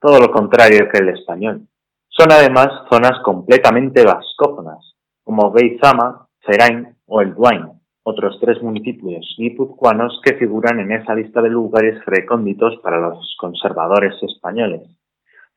todo 0.00 0.20
lo 0.20 0.30
contrario 0.30 0.88
que 0.92 0.98
el 0.98 1.08
español. 1.08 1.62
Son 2.08 2.30
además 2.30 2.68
zonas 2.88 3.20
completamente 3.24 4.04
vascófonas, 4.04 4.94
como 5.24 5.50
Beizama, 5.50 6.28
Serain 6.46 6.94
o 7.06 7.20
El 7.20 7.34
Duain, 7.34 7.77
otros 8.08 8.38
tres 8.40 8.62
municipios 8.62 9.34
guipuzcoanos 9.36 10.20
que 10.24 10.36
figuran 10.36 10.80
en 10.80 10.92
esa 10.92 11.14
lista 11.14 11.42
de 11.42 11.50
lugares 11.50 12.02
recónditos 12.06 12.78
para 12.82 12.98
los 12.98 13.36
conservadores 13.38 14.14
españoles. 14.22 14.88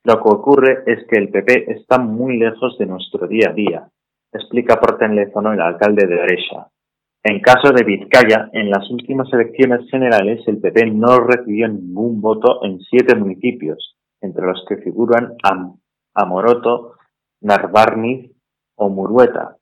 Lo 0.04 0.16
que 0.16 0.30
ocurre 0.30 0.84
es 0.86 1.08
que 1.08 1.18
el 1.18 1.30
PP 1.30 1.72
está 1.72 1.98
muy 1.98 2.38
lejos 2.38 2.78
de 2.78 2.88
nuestro 2.88 3.28
día 3.28 3.50
a 3.52 3.54
día, 3.54 3.88
explica 4.34 4.80
por 4.80 4.98
teléfono 4.98 5.54
el 5.54 5.62
alcalde 5.62 6.06
de 6.08 6.20
Oreja. 6.20 6.68
En 7.24 7.40
caso 7.40 7.72
de 7.72 7.84
Vizcaya, 7.84 8.50
en 8.52 8.70
las 8.70 8.90
últimas 8.90 9.32
elecciones 9.32 9.90
generales 9.90 10.42
el 10.48 10.60
PP 10.60 10.92
no 10.92 11.20
recibió 11.20 11.68
ningún 11.70 12.20
voto 12.20 12.66
en 12.66 12.80
siete 12.82 13.16
municipios, 13.16 13.96
entre 14.22 14.46
los 14.46 14.66
que 14.68 14.78
figuran 14.78 15.36
Amoroto, 16.14 16.96
Narvarniz 17.42 18.32
o 18.76 18.90
Murueta, 18.90 19.58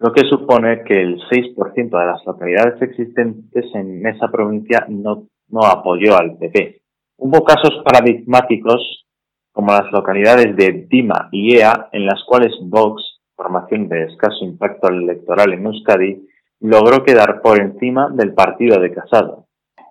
lo 0.00 0.12
que 0.12 0.28
supone 0.28 0.84
que 0.84 1.00
el 1.00 1.18
6% 1.18 1.74
de 1.74 2.06
las 2.06 2.24
localidades 2.24 2.80
existentes 2.82 3.64
en 3.74 4.06
esa 4.06 4.28
provincia 4.28 4.86
no, 4.88 5.26
no 5.48 5.60
apoyó 5.62 6.16
al 6.16 6.36
PP. 6.38 6.82
Hubo 7.18 7.42
casos 7.42 7.82
paradigmáticos 7.84 9.06
como 9.52 9.72
las 9.72 9.90
localidades 9.90 10.54
de 10.56 10.86
Dima 10.88 11.28
y 11.32 11.56
Ea, 11.56 11.88
en 11.90 12.06
las 12.06 12.22
cuales 12.24 12.52
Vox, 12.62 13.02
formación 13.34 13.88
de 13.88 14.04
escaso 14.04 14.44
impacto 14.44 14.88
electoral 14.88 15.52
en 15.52 15.66
Euskadi, 15.66 16.28
logró 16.60 17.02
quedar 17.04 17.40
por 17.42 17.60
encima 17.60 18.08
del 18.10 18.34
partido 18.34 18.80
de 18.80 18.92
Casado. 18.92 19.46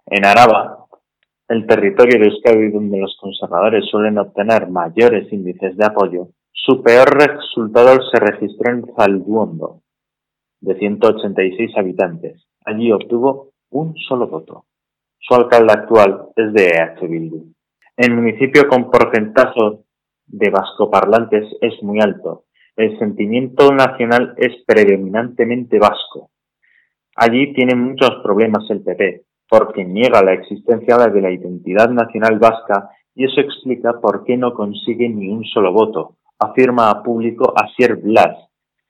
En 0.05 0.25
Araba, 0.25 0.85
el 1.49 1.67
territorio 1.67 2.17
de 2.17 2.27
Euskadi 2.27 2.71
donde 2.71 2.97
los 2.97 3.17
conservadores 3.19 3.85
suelen 3.89 4.17
obtener 4.17 4.69
mayores 4.69 5.31
índices 5.33 5.75
de 5.75 5.85
apoyo, 5.85 6.29
su 6.53 6.81
peor 6.81 7.09
resultado 7.17 7.97
se 8.09 8.19
registró 8.19 8.71
en 8.71 8.85
Zalduondo, 8.95 9.81
de 10.59 10.77
186 10.77 11.71
habitantes. 11.77 12.47
Allí 12.65 12.91
obtuvo 12.91 13.51
un 13.69 13.95
solo 13.95 14.27
voto. 14.27 14.65
Su 15.19 15.35
alcalde 15.35 15.73
actual 15.73 16.29
es 16.35 16.53
de 16.53 16.67
EH. 16.67 17.43
El 17.97 18.15
municipio 18.15 18.67
con 18.67 18.91
porcentaje 18.91 19.59
de 20.27 20.49
vascoparlantes 20.49 21.45
es 21.61 21.81
muy 21.81 21.99
alto. 21.99 22.45
El 22.75 22.97
sentimiento 22.99 23.71
nacional 23.71 24.35
es 24.37 24.63
predominantemente 24.65 25.79
vasco. 25.79 26.29
Allí 27.15 27.53
tiene 27.53 27.75
muchos 27.75 28.11
problemas 28.21 28.69
el 28.69 28.83
PP, 28.83 29.23
porque 29.49 29.83
niega 29.83 30.23
la 30.23 30.33
existencia 30.33 30.97
de 30.97 31.21
la 31.21 31.31
identidad 31.31 31.89
nacional 31.89 32.37
vasca 32.37 32.89
y 33.15 33.25
eso 33.25 33.41
explica 33.41 33.99
por 33.99 34.23
qué 34.23 34.37
no 34.37 34.53
consigue 34.53 35.09
ni 35.09 35.29
un 35.29 35.43
solo 35.45 35.73
voto, 35.73 36.17
afirma 36.37 36.91
a 36.91 37.01
público 37.01 37.51
Asier 37.55 37.95
Blas, 37.95 38.46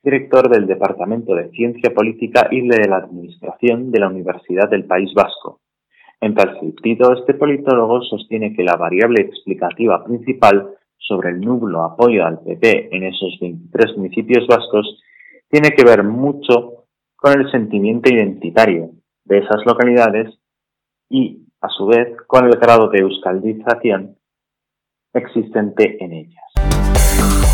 director 0.08 0.48
del 0.48 0.66
Departamento 0.66 1.34
de 1.34 1.50
Ciencia 1.50 1.92
Política 1.92 2.48
y 2.50 2.66
de 2.66 2.88
la 2.88 2.96
Administración 2.96 3.90
de 3.90 4.00
la 4.00 4.08
Universidad 4.08 4.70
del 4.70 4.86
País 4.86 5.12
Vasco. 5.14 5.60
En 6.18 6.34
tal 6.34 6.58
sentido, 6.58 7.12
este 7.12 7.34
politólogo 7.34 8.00
sostiene 8.02 8.54
que 8.54 8.62
la 8.62 8.76
variable 8.76 9.20
explicativa 9.20 10.02
principal 10.02 10.70
sobre 10.96 11.30
el 11.30 11.40
nublo 11.40 11.84
apoyo 11.84 12.24
al 12.24 12.40
PP 12.40 12.96
en 12.96 13.02
esos 13.02 13.38
23 13.38 13.98
municipios 13.98 14.46
vascos 14.46 14.98
tiene 15.50 15.72
que 15.72 15.84
ver 15.84 16.02
mucho 16.02 16.86
con 17.14 17.38
el 17.38 17.50
sentimiento 17.50 18.08
identitario 18.08 18.92
de 19.24 19.38
esas 19.38 19.66
localidades 19.66 20.38
y, 21.10 21.46
a 21.60 21.68
su 21.68 21.86
vez, 21.86 22.16
con 22.26 22.46
el 22.46 22.52
grado 22.52 22.88
de 22.88 23.00
euskaldización 23.00 24.16
existente 25.12 26.02
en 26.02 26.12
ellas. 26.12 27.47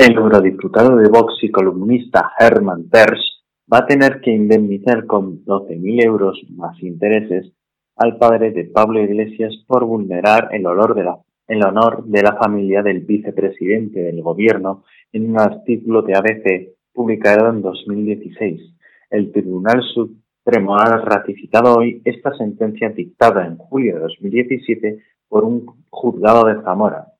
El 0.00 0.16
eurodiputado 0.16 0.96
de 0.96 1.10
Vox 1.10 1.34
y 1.42 1.50
columnista 1.50 2.32
Herman 2.38 2.88
Tersch 2.88 3.20
va 3.70 3.80
a 3.80 3.86
tener 3.86 4.22
que 4.22 4.30
indemnizar 4.30 5.04
con 5.04 5.44
12.000 5.44 6.06
euros 6.06 6.40
más 6.56 6.82
intereses 6.82 7.52
al 7.96 8.16
padre 8.16 8.50
de 8.50 8.64
Pablo 8.64 9.02
Iglesias 9.02 9.52
por 9.66 9.84
vulnerar 9.84 10.48
el 10.52 10.64
honor 10.64 10.94
de 10.94 11.04
la 11.04 11.18
el 11.48 11.62
honor 11.62 12.06
de 12.06 12.22
la 12.22 12.34
familia 12.36 12.82
del 12.82 13.00
vicepresidente 13.00 14.00
del 14.00 14.22
gobierno 14.22 14.84
en 15.12 15.32
un 15.32 15.38
artículo 15.38 16.00
de 16.00 16.14
ABC 16.14 16.78
publicado 16.94 17.50
en 17.50 17.60
2016. 17.60 18.58
El 19.10 19.30
Tribunal 19.32 19.82
Supremo 19.82 20.78
ha 20.78 20.96
ratificado 20.96 21.76
hoy 21.76 22.00
esta 22.06 22.32
sentencia 22.38 22.88
dictada 22.88 23.46
en 23.46 23.58
julio 23.58 23.96
de 23.96 24.00
2017 24.00 24.98
por 25.28 25.44
un 25.44 25.66
juzgado 25.90 26.46
de 26.46 26.62
Zamora. 26.62 27.19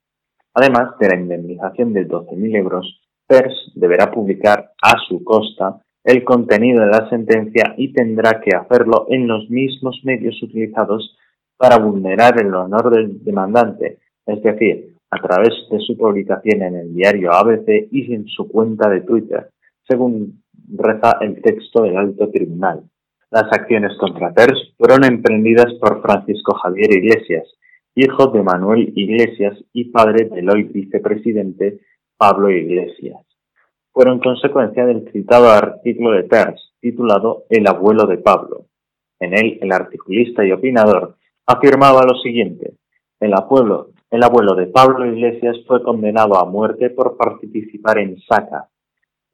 Además 0.55 0.99
de 0.99 1.09
la 1.09 1.17
indemnización 1.17 1.93
de 1.93 2.09
12.000 2.09 2.57
euros, 2.57 3.01
PERS 3.27 3.73
deberá 3.75 4.11
publicar 4.11 4.73
a 4.83 4.97
su 5.09 5.23
costa 5.23 5.81
el 6.03 6.25
contenido 6.25 6.81
de 6.81 6.89
la 6.89 7.09
sentencia 7.09 7.75
y 7.77 7.93
tendrá 7.93 8.41
que 8.41 8.57
hacerlo 8.57 9.07
en 9.09 9.29
los 9.29 9.49
mismos 9.51 10.01
medios 10.03 10.43
utilizados 10.43 11.17
para 11.57 11.79
vulnerar 11.79 12.41
el 12.41 12.55
honor 12.55 12.91
del 12.91 13.23
demandante, 13.23 13.99
es 14.27 14.43
decir, 14.43 14.97
a 15.11 15.21
través 15.21 15.51
de 15.71 15.79
su 15.81 15.97
publicación 15.97 16.63
en 16.63 16.77
el 16.77 16.95
diario 16.95 17.33
ABC 17.33 17.89
y 17.91 18.15
en 18.15 18.27
su 18.27 18.49
cuenta 18.49 18.89
de 18.89 19.03
Twitter, 19.03 19.51
según 19.87 20.43
reza 20.77 21.19
el 21.21 21.43
texto 21.43 21.83
del 21.83 21.97
alto 21.97 22.31
tribunal. 22.31 22.83
Las 23.31 23.45
acciones 23.53 23.97
contra 23.99 24.33
TERS 24.33 24.75
fueron 24.79 25.05
emprendidas 25.05 25.73
por 25.81 26.01
Francisco 26.03 26.55
Javier 26.55 26.93
Iglesias, 26.93 27.47
hijo 28.03 28.29
de 28.29 28.43
Manuel 28.43 28.93
Iglesias 28.97 29.59
y 29.73 29.85
padre 29.91 30.27
del 30.27 30.49
hoy 30.49 30.65
vicepresidente 30.65 31.81
Pablo 32.17 32.51
Iglesias. 32.51 33.19
Fueron 33.93 34.21
consecuencia 34.21 34.87
del 34.87 35.11
citado 35.13 35.51
artículo 35.51 36.13
de 36.13 36.23
TERS, 36.23 36.75
titulado 36.81 37.45
El 37.51 37.67
abuelo 37.67 38.07
de 38.07 38.19
Pablo. 38.19 38.67
En 39.19 39.35
él, 39.35 39.59
el 39.61 39.73
articulista 39.73 40.45
y 40.45 40.53
opinador 40.53 41.17
afirmaba 41.47 42.05
lo 42.05 42.15
siguiente, 42.21 42.75
el 43.21 43.35
abuelo, 43.35 43.91
el 44.11 44.23
abuelo 44.23 44.55
de 44.55 44.67
Pablo 44.67 45.05
Iglesias 45.05 45.57
fue 45.67 45.83
condenado 45.83 46.39
a 46.39 46.47
muerte 46.47 46.91
por 46.91 47.17
participar 47.17 47.99
en 47.99 48.19
SACA, 48.21 48.69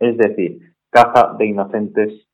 es 0.00 0.16
decir, 0.16 0.74
caza 0.90 1.36
de 1.38 1.46
inocentes 1.46 2.26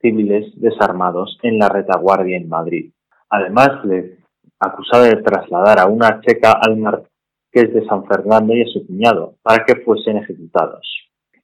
civiles 0.00 0.52
desarmados 0.60 1.38
en 1.42 1.58
la 1.58 1.68
retaguardia 1.68 2.38
en 2.38 2.48
Madrid. 2.48 2.92
Además, 3.28 3.84
le 3.84 4.19
acusado 4.60 5.04
de 5.04 5.16
trasladar 5.16 5.80
a 5.80 5.86
una 5.86 6.20
checa 6.20 6.52
al 6.52 6.76
marqués 6.76 7.72
de 7.74 7.84
San 7.86 8.06
Fernando 8.06 8.54
y 8.54 8.62
a 8.62 8.66
su 8.66 8.86
cuñado 8.86 9.34
para 9.42 9.64
que 9.64 9.76
fuesen 9.76 10.18
ejecutados. 10.18 10.86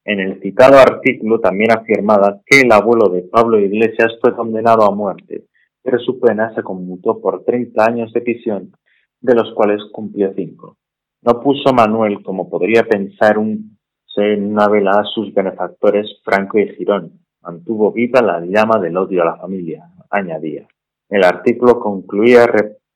En 0.05 0.21
el 0.21 0.41
citado 0.41 0.79
artículo 0.79 1.41
también 1.41 1.73
afirmaba 1.73 2.41
que 2.47 2.61
el 2.61 2.71
abuelo 2.71 3.09
de 3.09 3.23
Pablo 3.23 3.59
Iglesias 3.59 4.13
fue 4.21 4.37
condenado 4.37 4.85
a 4.85 4.95
muerte, 4.95 5.47
pero 5.83 5.99
su 5.99 6.21
pena 6.21 6.55
se 6.55 6.63
conmutó 6.63 7.21
por 7.21 7.45
30 7.45 7.85
años 7.85 8.13
de 8.13 8.21
prisión 8.21 8.73
de 9.21 9.35
los 9.35 9.53
cuales 9.55 9.83
cumplió 9.93 10.33
cinco. 10.37 10.77
No 11.23 11.41
puso 11.41 11.73
Manuel, 11.73 12.23
como 12.23 12.49
podría 12.49 12.85
pensar 12.85 13.39
un 13.39 13.77
en 14.17 14.53
una 14.53 14.69
vela 14.69 14.93
a 14.93 15.05
sus 15.05 15.33
benefactores 15.35 16.07
Franco 16.25 16.59
y 16.59 16.69
Girón. 16.75 17.21
Mantuvo 17.43 17.93
viva 17.93 18.23
la 18.23 18.41
llama 18.41 18.79
del 18.81 18.97
odio 18.97 19.23
a 19.23 19.27
la 19.27 19.37
familia, 19.37 19.91
añadía. 20.11 20.67
El 21.09 21.23
artículo 21.25 21.79
concluía 21.79 22.47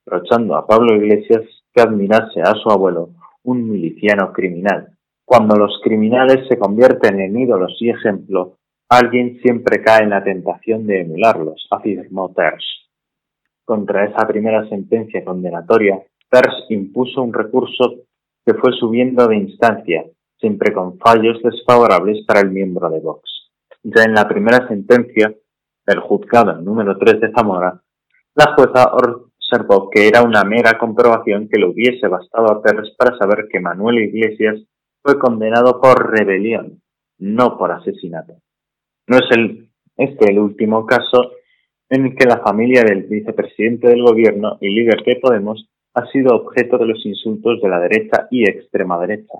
reprochando 0.05 0.55
a 0.55 0.65
Pablo 0.65 0.95
Iglesias 0.95 1.43
que 1.73 1.81
admirase 1.81 2.41
a 2.41 2.53
su 2.55 2.69
abuelo, 2.69 3.09
un 3.43 3.69
miliciano 3.69 4.31
criminal. 4.33 4.89
Cuando 5.25 5.55
los 5.55 5.79
criminales 5.83 6.47
se 6.47 6.57
convierten 6.57 7.19
en 7.19 7.39
ídolos 7.39 7.75
y 7.79 7.89
ejemplo, 7.89 8.57
alguien 8.89 9.39
siempre 9.41 9.81
cae 9.81 10.03
en 10.03 10.09
la 10.09 10.23
tentación 10.23 10.85
de 10.85 11.01
emularlos, 11.01 11.67
afirmó 11.71 12.33
Tersch. 12.33 12.65
Contra 13.63 14.05
esa 14.05 14.27
primera 14.27 14.67
sentencia 14.67 15.23
condenatoria, 15.23 16.01
Pers 16.29 16.65
impuso 16.69 17.21
un 17.21 17.33
recurso 17.33 18.03
que 18.45 18.53
fue 18.55 18.71
subiendo 18.73 19.27
de 19.27 19.37
instancia, 19.37 20.03
siempre 20.37 20.73
con 20.73 20.97
fallos 20.97 21.41
desfavorables 21.43 22.25
para 22.25 22.41
el 22.41 22.51
miembro 22.51 22.89
de 22.89 22.99
Vox. 22.99 23.51
Ya 23.83 24.03
en 24.03 24.13
la 24.13 24.27
primera 24.27 24.67
sentencia, 24.67 25.33
el 25.85 25.99
juzgado 25.99 26.53
número 26.61 26.97
3 26.97 27.21
de 27.21 27.31
Zamora 27.31 27.81
La 28.35 28.53
jueza 28.55 28.91
observó 29.51 29.89
que 29.89 30.07
era 30.07 30.23
una 30.23 30.43
mera 30.43 30.77
comprobación 30.77 31.49
que 31.49 31.59
le 31.59 31.67
hubiese 31.67 32.07
bastado 32.07 32.51
a 32.51 32.61
Pérez 32.61 32.95
para 32.97 33.17
saber 33.17 33.47
que 33.49 33.59
Manuel 33.59 33.99
Iglesias 33.99 34.61
fue 35.03 35.19
condenado 35.19 35.81
por 35.81 36.11
rebelión, 36.11 36.81
no 37.19 37.57
por 37.57 37.71
asesinato. 37.71 38.35
No 39.07 39.17
es 39.17 39.25
el, 39.31 39.69
este 39.97 40.31
el 40.31 40.39
último 40.39 40.85
caso 40.85 41.31
en 41.89 42.15
que 42.15 42.25
la 42.25 42.37
familia 42.37 42.83
del 42.83 43.03
vicepresidente 43.03 43.89
del 43.89 44.03
gobierno 44.03 44.57
y 44.61 44.69
líder 44.69 45.03
de 45.03 45.17
Podemos 45.17 45.67
ha 45.93 46.05
sido 46.07 46.35
objeto 46.35 46.77
de 46.77 46.85
los 46.85 47.05
insultos 47.05 47.61
de 47.61 47.67
la 47.67 47.79
derecha 47.79 48.27
y 48.31 48.49
extrema 48.49 48.99
derecha. 48.99 49.39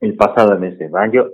El 0.00 0.14
pasado 0.16 0.58
mes 0.58 0.78
de 0.78 0.90
mayo, 0.90 1.30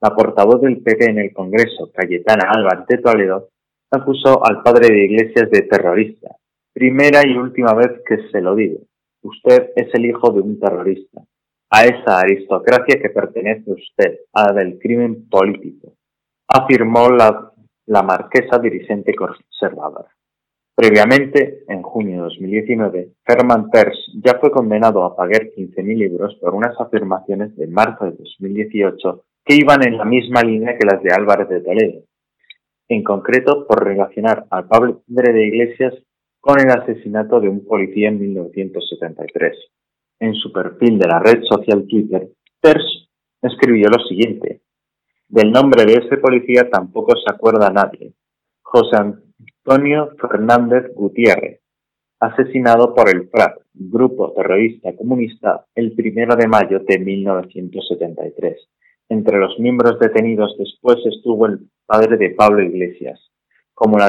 la 0.00 0.14
portavoz 0.14 0.62
del 0.62 0.78
PP 0.78 1.10
en 1.10 1.18
el 1.18 1.32
Congreso, 1.34 1.90
Cayetana 1.92 2.50
Álvarez 2.50 2.86
de 2.86 2.98
Toledo, 2.98 3.48
acusó 3.90 4.44
al 4.46 4.62
padre 4.62 4.88
de 4.88 5.04
Iglesias 5.04 5.50
de 5.50 5.62
terrorista. 5.62 6.37
Primera 6.78 7.26
y 7.26 7.36
última 7.36 7.74
vez 7.74 7.90
que 8.06 8.28
se 8.30 8.40
lo 8.40 8.54
digo. 8.54 8.78
Usted 9.24 9.70
es 9.74 9.92
el 9.94 10.06
hijo 10.06 10.30
de 10.30 10.42
un 10.42 10.60
terrorista. 10.60 11.22
A 11.70 11.82
esa 11.82 12.20
aristocracia 12.20 13.00
que 13.02 13.10
pertenece 13.10 13.72
usted, 13.72 14.20
a 14.32 14.46
la 14.46 14.52
del 14.52 14.78
crimen 14.78 15.28
político, 15.28 15.94
afirmó 16.46 17.08
la, 17.08 17.52
la 17.86 18.02
marquesa 18.04 18.60
dirigente 18.60 19.12
conservadora. 19.12 20.08
Previamente, 20.76 21.64
en 21.66 21.82
junio 21.82 22.18
de 22.18 22.22
2019, 22.22 23.08
Herman 23.26 23.70
Terz 23.72 23.96
ya 24.22 24.38
fue 24.38 24.52
condenado 24.52 25.02
a 25.02 25.16
pagar 25.16 25.48
15.000 25.56 26.12
euros 26.12 26.36
por 26.36 26.54
unas 26.54 26.80
afirmaciones 26.80 27.56
de 27.56 27.66
marzo 27.66 28.04
de 28.04 28.12
2018 28.12 29.24
que 29.44 29.56
iban 29.56 29.84
en 29.84 29.98
la 29.98 30.04
misma 30.04 30.42
línea 30.42 30.78
que 30.78 30.86
las 30.86 31.02
de 31.02 31.10
Álvarez 31.12 31.48
de 31.48 31.60
Toledo, 31.60 32.02
en 32.88 33.02
concreto 33.02 33.66
por 33.66 33.84
relacionar 33.84 34.46
al 34.50 34.68
padre 34.68 35.32
de 35.32 35.44
Iglesias 35.44 35.94
con 36.40 36.60
el 36.60 36.70
asesinato 36.70 37.40
de 37.40 37.48
un 37.48 37.64
policía 37.64 38.08
en 38.08 38.20
1973. 38.20 39.56
En 40.20 40.34
su 40.34 40.52
perfil 40.52 40.98
de 40.98 41.06
la 41.06 41.20
red 41.20 41.42
social 41.44 41.86
Twitter, 41.86 42.28
Terz 42.60 43.08
escribió 43.42 43.88
lo 43.88 44.02
siguiente. 44.04 44.62
Del 45.28 45.52
nombre 45.52 45.84
de 45.84 45.94
ese 45.94 46.16
policía 46.16 46.68
tampoco 46.70 47.14
se 47.16 47.32
acuerda 47.32 47.70
nadie. 47.70 48.14
José 48.62 48.96
Antonio 48.96 50.10
Fernández 50.20 50.92
Gutiérrez, 50.94 51.60
asesinado 52.20 52.94
por 52.94 53.08
el 53.08 53.28
FRAP, 53.28 53.58
grupo 53.74 54.32
terrorista 54.32 54.94
comunista, 54.96 55.66
el 55.74 55.92
primero 55.92 56.34
de 56.34 56.48
mayo 56.48 56.80
de 56.80 56.98
1973. 56.98 58.68
Entre 59.10 59.38
los 59.38 59.58
miembros 59.58 59.98
detenidos 59.98 60.56
después 60.58 60.96
estuvo 61.06 61.46
el 61.46 61.60
padre 61.86 62.16
de 62.16 62.30
Pablo 62.30 62.62
Iglesias. 62.62 63.20
Como 63.72 63.98
la 63.98 64.08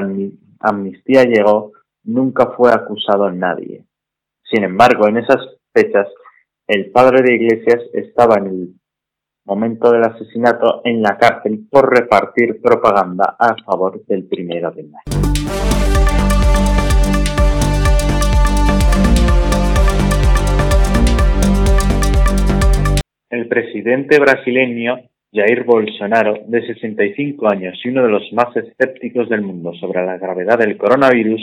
amnistía 0.60 1.24
llegó, 1.24 1.74
nunca 2.10 2.54
fue 2.58 2.72
acusado 2.72 3.32
nadie. 3.32 3.86
Sin 4.44 4.64
embargo, 4.64 5.08
en 5.08 5.18
esas 5.18 5.38
fechas, 5.74 6.08
el 6.68 6.92
padre 6.92 7.22
de 7.24 7.36
Iglesias 7.36 7.84
estaba 7.94 8.38
en 8.38 8.48
el 8.48 8.74
momento 9.46 9.92
del 9.92 10.04
asesinato 10.04 10.82
en 10.84 11.02
la 11.02 11.18
cárcel 11.18 11.68
por 11.70 11.90
repartir 11.94 12.62
propaganda 12.62 13.36
a 13.40 13.56
favor 13.64 14.04
del 14.06 14.28
primero 14.28 14.72
de 14.72 14.84
mayo. 14.84 15.20
El 23.30 23.48
presidente 23.48 24.20
brasileño 24.20 24.98
Jair 25.32 25.64
Bolsonaro, 25.64 26.40
de 26.48 26.66
65 26.66 27.48
años 27.48 27.80
y 27.84 27.90
uno 27.90 28.02
de 28.02 28.10
los 28.10 28.34
más 28.34 28.56
escépticos 28.56 29.30
del 29.30 29.44
mundo 29.44 29.74
sobre 29.76 30.04
la 30.04 30.18
gravedad 30.18 30.58
del 30.58 30.76
coronavirus, 30.76 31.40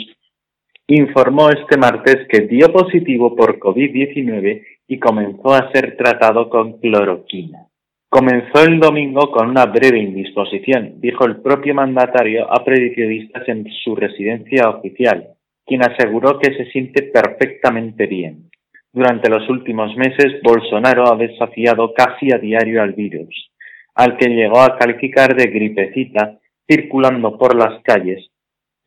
informó 0.95 1.49
este 1.49 1.77
martes 1.77 2.27
que 2.29 2.47
dio 2.47 2.71
positivo 2.71 3.35
por 3.35 3.59
COVID-19 3.59 4.63
y 4.87 4.99
comenzó 4.99 5.53
a 5.53 5.69
ser 5.71 5.97
tratado 5.97 6.49
con 6.49 6.79
cloroquina. 6.79 7.67
Comenzó 8.09 8.63
el 8.63 8.79
domingo 8.79 9.29
con 9.31 9.49
una 9.49 9.65
breve 9.65 9.99
indisposición, 9.99 11.01
dijo 11.01 11.25
el 11.25 11.41
propio 11.41 11.75
mandatario 11.75 12.47
a 12.49 12.63
periodistas 12.63 13.43
en 13.49 13.65
su 13.83 13.97
residencia 13.97 14.69
oficial, 14.69 15.27
quien 15.65 15.81
aseguró 15.83 16.39
que 16.39 16.55
se 16.55 16.71
siente 16.71 17.03
perfectamente 17.03 18.07
bien. 18.07 18.49
Durante 18.93 19.29
los 19.29 19.47
últimos 19.49 19.93
meses, 19.97 20.41
Bolsonaro 20.41 21.13
ha 21.13 21.17
desafiado 21.17 21.93
casi 21.93 22.31
a 22.33 22.37
diario 22.37 22.81
al 22.81 22.93
virus, 22.93 23.51
al 23.93 24.15
que 24.15 24.29
llegó 24.29 24.61
a 24.61 24.77
calificar 24.77 25.35
de 25.35 25.47
gripecita, 25.47 26.39
circulando 26.65 27.37
por 27.37 27.57
las 27.57 27.83
calles 27.83 28.31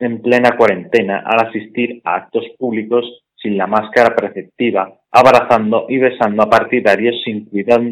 en 0.01 0.21
plena 0.23 0.57
cuarentena 0.57 1.23
al 1.25 1.47
asistir 1.47 2.01
a 2.05 2.17
actos 2.17 2.45
públicos 2.59 3.05
sin 3.37 3.57
la 3.57 3.67
máscara 3.67 4.15
preceptiva, 4.17 4.99
abrazando 5.11 5.87
y 5.89 5.99
besando 5.99 6.43
a 6.43 6.51
partidarios 6.51 7.23
sin 7.25 7.47
cuidado 7.47 7.85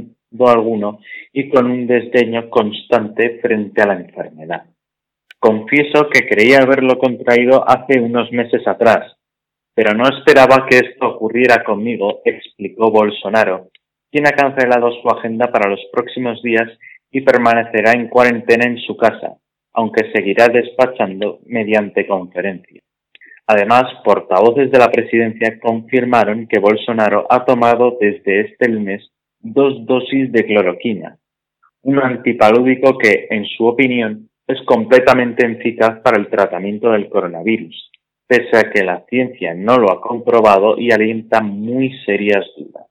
alguno 0.46 1.00
y 1.32 1.48
con 1.48 1.70
un 1.70 1.86
desdeño 1.86 2.50
constante 2.50 3.38
frente 3.40 3.82
a 3.82 3.86
la 3.86 3.94
enfermedad. 3.94 4.64
Confieso 5.38 6.08
que 6.10 6.26
creía 6.28 6.58
haberlo 6.58 6.98
contraído 6.98 7.64
hace 7.68 8.00
unos 8.00 8.30
meses 8.32 8.66
atrás, 8.66 9.16
pero 9.74 9.94
no 9.94 10.04
esperaba 10.08 10.66
que 10.68 10.78
esto 10.78 11.06
ocurriera 11.06 11.62
conmigo, 11.62 12.20
explicó 12.24 12.90
Bolsonaro, 12.90 13.68
quien 14.10 14.26
ha 14.26 14.32
cancelado 14.32 14.90
su 15.00 15.08
agenda 15.08 15.50
para 15.52 15.70
los 15.70 15.80
próximos 15.92 16.42
días 16.42 16.68
y 17.10 17.20
permanecerá 17.20 17.92
en 17.92 18.08
cuarentena 18.08 18.66
en 18.66 18.78
su 18.78 18.96
casa, 18.96 19.36
aunque 19.72 20.10
seguirá 20.12 20.48
despachando 20.48 21.40
mediante 21.46 22.06
conferencia. 22.06 22.80
Además, 23.46 23.84
portavoces 24.04 24.70
de 24.70 24.78
la 24.78 24.90
presidencia 24.90 25.58
confirmaron 25.60 26.46
que 26.46 26.58
Bolsonaro 26.58 27.26
ha 27.30 27.44
tomado 27.44 27.96
desde 28.00 28.40
este 28.40 28.68
lunes 28.68 29.10
dos 29.40 29.86
dosis 29.86 30.30
de 30.32 30.44
cloroquina, 30.44 31.16
un 31.82 31.98
antipalúdico 31.98 32.98
que, 32.98 33.28
en 33.30 33.46
su 33.46 33.66
opinión, 33.66 34.28
es 34.46 34.60
completamente 34.66 35.46
eficaz 35.46 36.00
para 36.00 36.18
el 36.18 36.28
tratamiento 36.28 36.90
del 36.90 37.08
coronavirus 37.08 37.90
pese 38.28 38.58
a 38.58 38.70
que 38.70 38.84
la 38.84 39.04
ciencia 39.08 39.54
no 39.54 39.78
lo 39.78 39.90
ha 39.90 40.00
comprobado 40.00 40.78
y 40.78 40.92
alienta 40.92 41.40
muy 41.40 41.98
serias 42.04 42.44
dudas. 42.56 42.86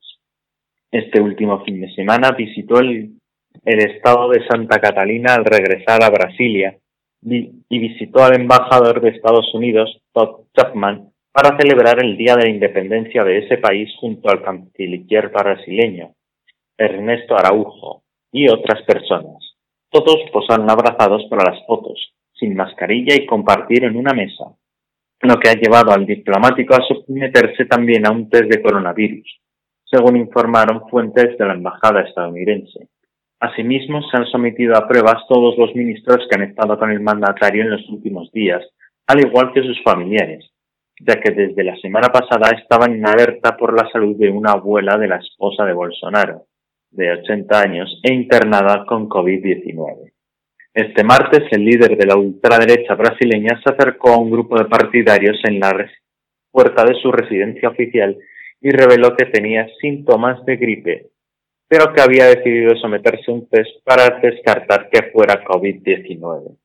Este 0.91 1.21
último 1.21 1.63
fin 1.63 1.79
de 1.79 1.93
semana 1.93 2.31
visitó 2.31 2.79
el, 2.79 3.16
estado 3.65 4.29
de 4.29 4.45
Santa 4.47 4.79
Catalina 4.79 5.35
al 5.35 5.45
regresar 5.45 6.03
a 6.03 6.09
Brasilia 6.09 6.77
y 7.21 7.79
visitó 7.79 8.23
al 8.23 8.35
embajador 8.35 9.01
de 9.01 9.09
Estados 9.09 9.53
Unidos, 9.53 10.01
Todd 10.13 10.45
Chapman, 10.55 11.11
para 11.31 11.57
celebrar 11.57 12.03
el 12.03 12.17
Día 12.17 12.35
de 12.35 12.43
la 12.43 12.49
Independencia 12.49 13.23
de 13.23 13.39
ese 13.39 13.57
país 13.57 13.89
junto 13.99 14.29
al 14.29 14.41
canciller 14.41 15.29
brasileño, 15.29 16.13
Ernesto 16.77 17.35
Araujo, 17.35 18.03
y 18.31 18.47
otras 18.49 18.81
personas. 18.83 19.37
Todos 19.89 20.17
posaron 20.31 20.69
abrazados 20.69 21.25
para 21.29 21.51
las 21.51 21.65
fotos, 21.65 22.13
sin 22.33 22.55
mascarilla 22.55 23.15
y 23.15 23.25
compartir 23.25 23.83
en 23.83 23.95
una 23.95 24.13
mesa, 24.13 24.45
lo 25.21 25.39
que 25.39 25.49
ha 25.49 25.53
llevado 25.53 25.91
al 25.91 26.05
diplomático 26.05 26.75
a 26.75 26.85
someterse 26.85 27.65
también 27.65 28.05
a 28.05 28.11
un 28.11 28.29
test 28.29 28.45
de 28.45 28.61
coronavirus, 28.61 29.39
según 29.85 30.17
informaron 30.17 30.87
fuentes 30.89 31.37
de 31.37 31.45
la 31.45 31.53
embajada 31.53 32.01
estadounidense. 32.01 32.87
Asimismo, 33.39 34.01
se 34.01 34.17
han 34.17 34.25
sometido 34.25 34.75
a 34.75 34.87
pruebas 34.87 35.23
todos 35.29 35.57
los 35.57 35.75
ministros 35.75 36.27
que 36.27 36.35
han 36.35 36.49
estado 36.49 36.77
con 36.79 36.89
el 36.89 37.01
mandatario 37.01 37.61
en 37.61 37.69
los 37.69 37.87
últimos 37.89 38.31
días, 38.31 38.63
al 39.05 39.19
igual 39.19 39.53
que 39.53 39.61
sus 39.61 39.81
familiares, 39.83 40.49
ya 40.99 41.19
que 41.21 41.31
desde 41.31 41.63
la 41.63 41.75
semana 41.77 42.07
pasada 42.09 42.49
estaban 42.57 42.93
en 42.93 43.07
alerta 43.07 43.55
por 43.55 43.79
la 43.79 43.87
salud 43.91 44.15
de 44.17 44.29
una 44.29 44.53
abuela 44.53 44.97
de 44.97 45.07
la 45.07 45.17
esposa 45.17 45.65
de 45.65 45.73
Bolsonaro, 45.73 46.45
de 46.89 47.11
80 47.11 47.61
años 47.61 48.01
e 48.03 48.11
internada 48.11 48.85
con 48.85 49.07
COVID-19. 49.07 50.11
Este 50.73 51.03
martes, 51.03 51.43
el 51.51 51.63
líder 51.63 51.95
de 51.95 52.05
la 52.07 52.17
ultraderecha 52.17 52.95
brasileña 52.95 53.59
se 53.63 53.71
acercó 53.71 54.13
a 54.13 54.17
un 54.17 54.31
grupo 54.31 54.57
de 54.57 54.65
partidarios 54.65 55.37
en 55.43 55.59
la 55.59 55.73
puerta 56.51 56.83
de 56.85 56.95
su 57.01 57.11
residencia 57.11 57.69
oficial 57.69 58.17
y 58.61 58.71
reveló 58.71 59.15
que 59.15 59.25
tenía 59.25 59.67
síntomas 59.79 60.43
de 60.45 60.57
gripe, 60.57 61.05
pero 61.67 61.93
que 61.93 62.01
había 62.01 62.25
decidido 62.27 62.75
someterse 62.77 63.31
un 63.31 63.47
test 63.49 63.83
para 63.83 64.19
descartar 64.19 64.89
que 64.89 65.11
fuera 65.11 65.43
COVID-19. 65.43 66.57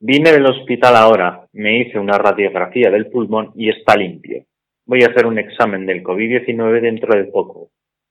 Vine 0.00 0.32
del 0.32 0.46
hospital 0.46 0.96
ahora, 0.96 1.46
me 1.52 1.80
hice 1.80 1.98
una 1.98 2.18
radiografía 2.18 2.90
del 2.90 3.06
pulmón 3.06 3.52
y 3.56 3.70
está 3.70 3.96
limpio. 3.96 4.44
Voy 4.86 5.02
a 5.02 5.08
hacer 5.08 5.26
un 5.26 5.38
examen 5.38 5.86
del 5.86 6.02
COVID-19 6.02 6.80
dentro 6.80 7.16
de 7.16 7.24
poco, 7.24 7.70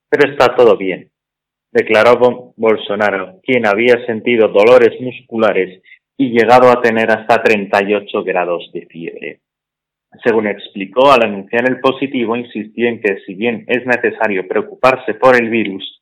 pero 0.09 0.31
está 0.31 0.55
todo 0.55 0.75
bien 0.75 1.11
declaró 1.73 2.53
Bolsonaro, 2.55 3.39
quien 3.43 3.65
había 3.65 4.05
sentido 4.05 4.47
dolores 4.47 4.99
musculares 5.01 5.81
y 6.15 6.29
llegado 6.29 6.69
a 6.69 6.81
tener 6.81 7.09
hasta 7.09 7.41
38 7.41 8.23
grados 8.23 8.69
de 8.73 8.85
fiebre. 8.85 9.39
Según 10.23 10.45
explicó, 10.45 11.11
al 11.11 11.23
anunciar 11.23 11.67
el 11.67 11.79
positivo, 11.79 12.35
insistió 12.35 12.87
en 12.87 13.01
que 13.01 13.17
si 13.25 13.33
bien 13.33 13.65
es 13.67 13.83
necesario 13.87 14.47
preocuparse 14.47 15.15
por 15.15 15.35
el 15.35 15.49
virus, 15.49 15.99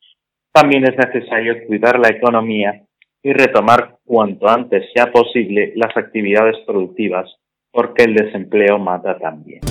también 0.51 0.83
es 0.83 0.97
necesario 0.97 1.55
cuidar 1.65 1.97
la 1.99 2.09
economía 2.09 2.81
y 3.23 3.33
retomar 3.33 3.97
cuanto 4.03 4.49
antes 4.49 4.85
sea 4.93 5.11
posible 5.11 5.73
las 5.75 5.95
actividades 5.95 6.57
productivas, 6.65 7.29
porque 7.71 8.03
el 8.03 8.15
desempleo 8.15 8.77
mata 8.77 9.17
también. 9.17 9.61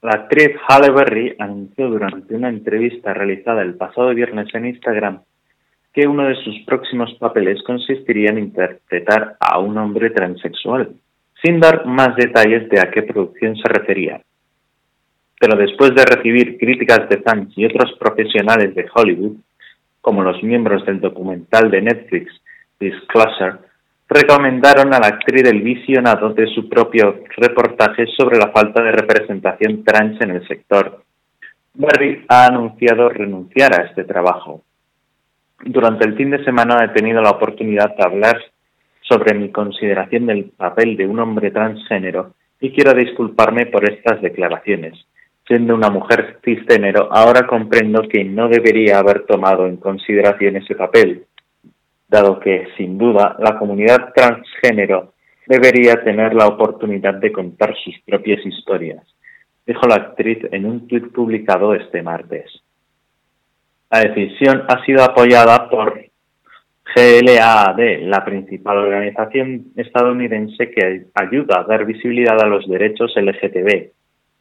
La 0.00 0.12
actriz 0.12 0.50
Halle 0.68 0.90
Berry 0.90 1.34
anunció 1.38 1.88
durante 1.88 2.34
una 2.34 2.50
entrevista 2.50 3.14
realizada 3.14 3.62
el 3.62 3.74
pasado 3.74 4.14
viernes 4.14 4.54
en 4.54 4.66
Instagram 4.66 5.22
que 5.94 6.06
uno 6.06 6.24
de 6.26 6.34
sus 6.42 6.58
próximos 6.66 7.14
papeles 7.20 7.62
consistiría 7.62 8.30
en 8.30 8.38
interpretar 8.38 9.36
a 9.38 9.60
un 9.60 9.78
hombre 9.78 10.10
transexual, 10.10 10.96
sin 11.44 11.60
dar 11.60 11.84
más 11.84 12.16
detalles 12.16 12.68
de 12.70 12.80
a 12.80 12.90
qué 12.90 13.02
producción 13.02 13.54
se 13.56 13.68
refería. 13.68 14.20
Pero 15.38 15.58
después 15.58 15.94
de 15.94 16.04
recibir 16.04 16.56
críticas 16.56 17.06
de 17.10 17.18
fans 17.18 17.52
y 17.56 17.66
otros 17.66 17.92
profesionales 17.98 18.74
de 18.74 18.86
Hollywood, 18.94 19.36
como 20.00 20.22
los 20.22 20.42
miembros 20.42 20.86
del 20.86 21.00
documental 21.00 21.70
de 21.70 21.82
Netflix 21.82 22.32
Disclosure, 22.80 23.58
recomendaron 24.08 24.94
a 24.94 25.00
la 25.00 25.08
actriz 25.08 25.44
el 25.44 25.60
visionado 25.60 26.32
de 26.32 26.46
su 26.46 26.68
propio 26.68 27.24
reportaje 27.36 28.06
sobre 28.16 28.38
la 28.38 28.50
falta 28.50 28.82
de 28.82 28.92
representación 28.92 29.84
trans 29.84 30.20
en 30.22 30.30
el 30.30 30.48
sector. 30.48 31.02
Barry 31.74 32.24
ha 32.28 32.46
anunciado 32.46 33.08
renunciar 33.10 33.78
a 33.78 33.84
este 33.84 34.04
trabajo. 34.04 34.62
Durante 35.64 36.06
el 36.06 36.16
fin 36.16 36.30
de 36.30 36.44
semana 36.44 36.84
he 36.84 36.88
tenido 36.88 37.20
la 37.20 37.30
oportunidad 37.30 37.96
de 37.96 38.04
hablar 38.04 38.40
sobre 39.08 39.34
mi 39.34 39.50
consideración 39.50 40.26
del 40.26 40.44
papel 40.56 40.96
de 40.96 41.06
un 41.06 41.20
hombre 41.20 41.50
transgénero 41.50 42.34
y 42.60 42.72
quiero 42.72 42.94
disculparme 42.94 43.66
por 43.66 43.88
estas 43.88 44.20
declaraciones. 44.20 44.94
Siendo 45.46 45.74
una 45.74 45.90
mujer 45.90 46.38
cisgénero, 46.42 47.08
ahora 47.12 47.46
comprendo 47.46 48.02
que 48.08 48.24
no 48.24 48.48
debería 48.48 48.98
haber 48.98 49.26
tomado 49.26 49.66
en 49.66 49.76
consideración 49.76 50.56
ese 50.56 50.74
papel 50.74 51.26
dado 52.08 52.38
que, 52.38 52.68
sin 52.76 52.96
duda, 52.96 53.36
la 53.40 53.58
comunidad 53.58 54.12
transgénero 54.14 55.14
debería 55.46 56.02
tener 56.04 56.34
la 56.34 56.46
oportunidad 56.46 57.14
de 57.14 57.32
contar 57.32 57.74
sus 57.82 57.94
propias 58.06 58.44
historias, 58.46 59.04
dijo 59.66 59.86
la 59.86 59.96
actriz 59.96 60.38
en 60.52 60.64
un 60.64 60.86
tuit 60.86 61.12
publicado 61.12 61.74
este 61.74 62.02
martes. 62.02 62.62
La 63.90 64.00
decisión 64.00 64.64
ha 64.68 64.84
sido 64.84 65.02
apoyada 65.02 65.68
por 65.68 66.04
GLAAD, 66.94 68.02
la 68.02 68.24
principal 68.24 68.78
organización 68.78 69.72
estadounidense 69.74 70.70
que 70.70 71.06
ayuda 71.14 71.60
a 71.60 71.64
dar 71.64 71.84
visibilidad 71.84 72.40
a 72.40 72.46
los 72.46 72.68
derechos 72.68 73.12
LGTB, 73.16 73.90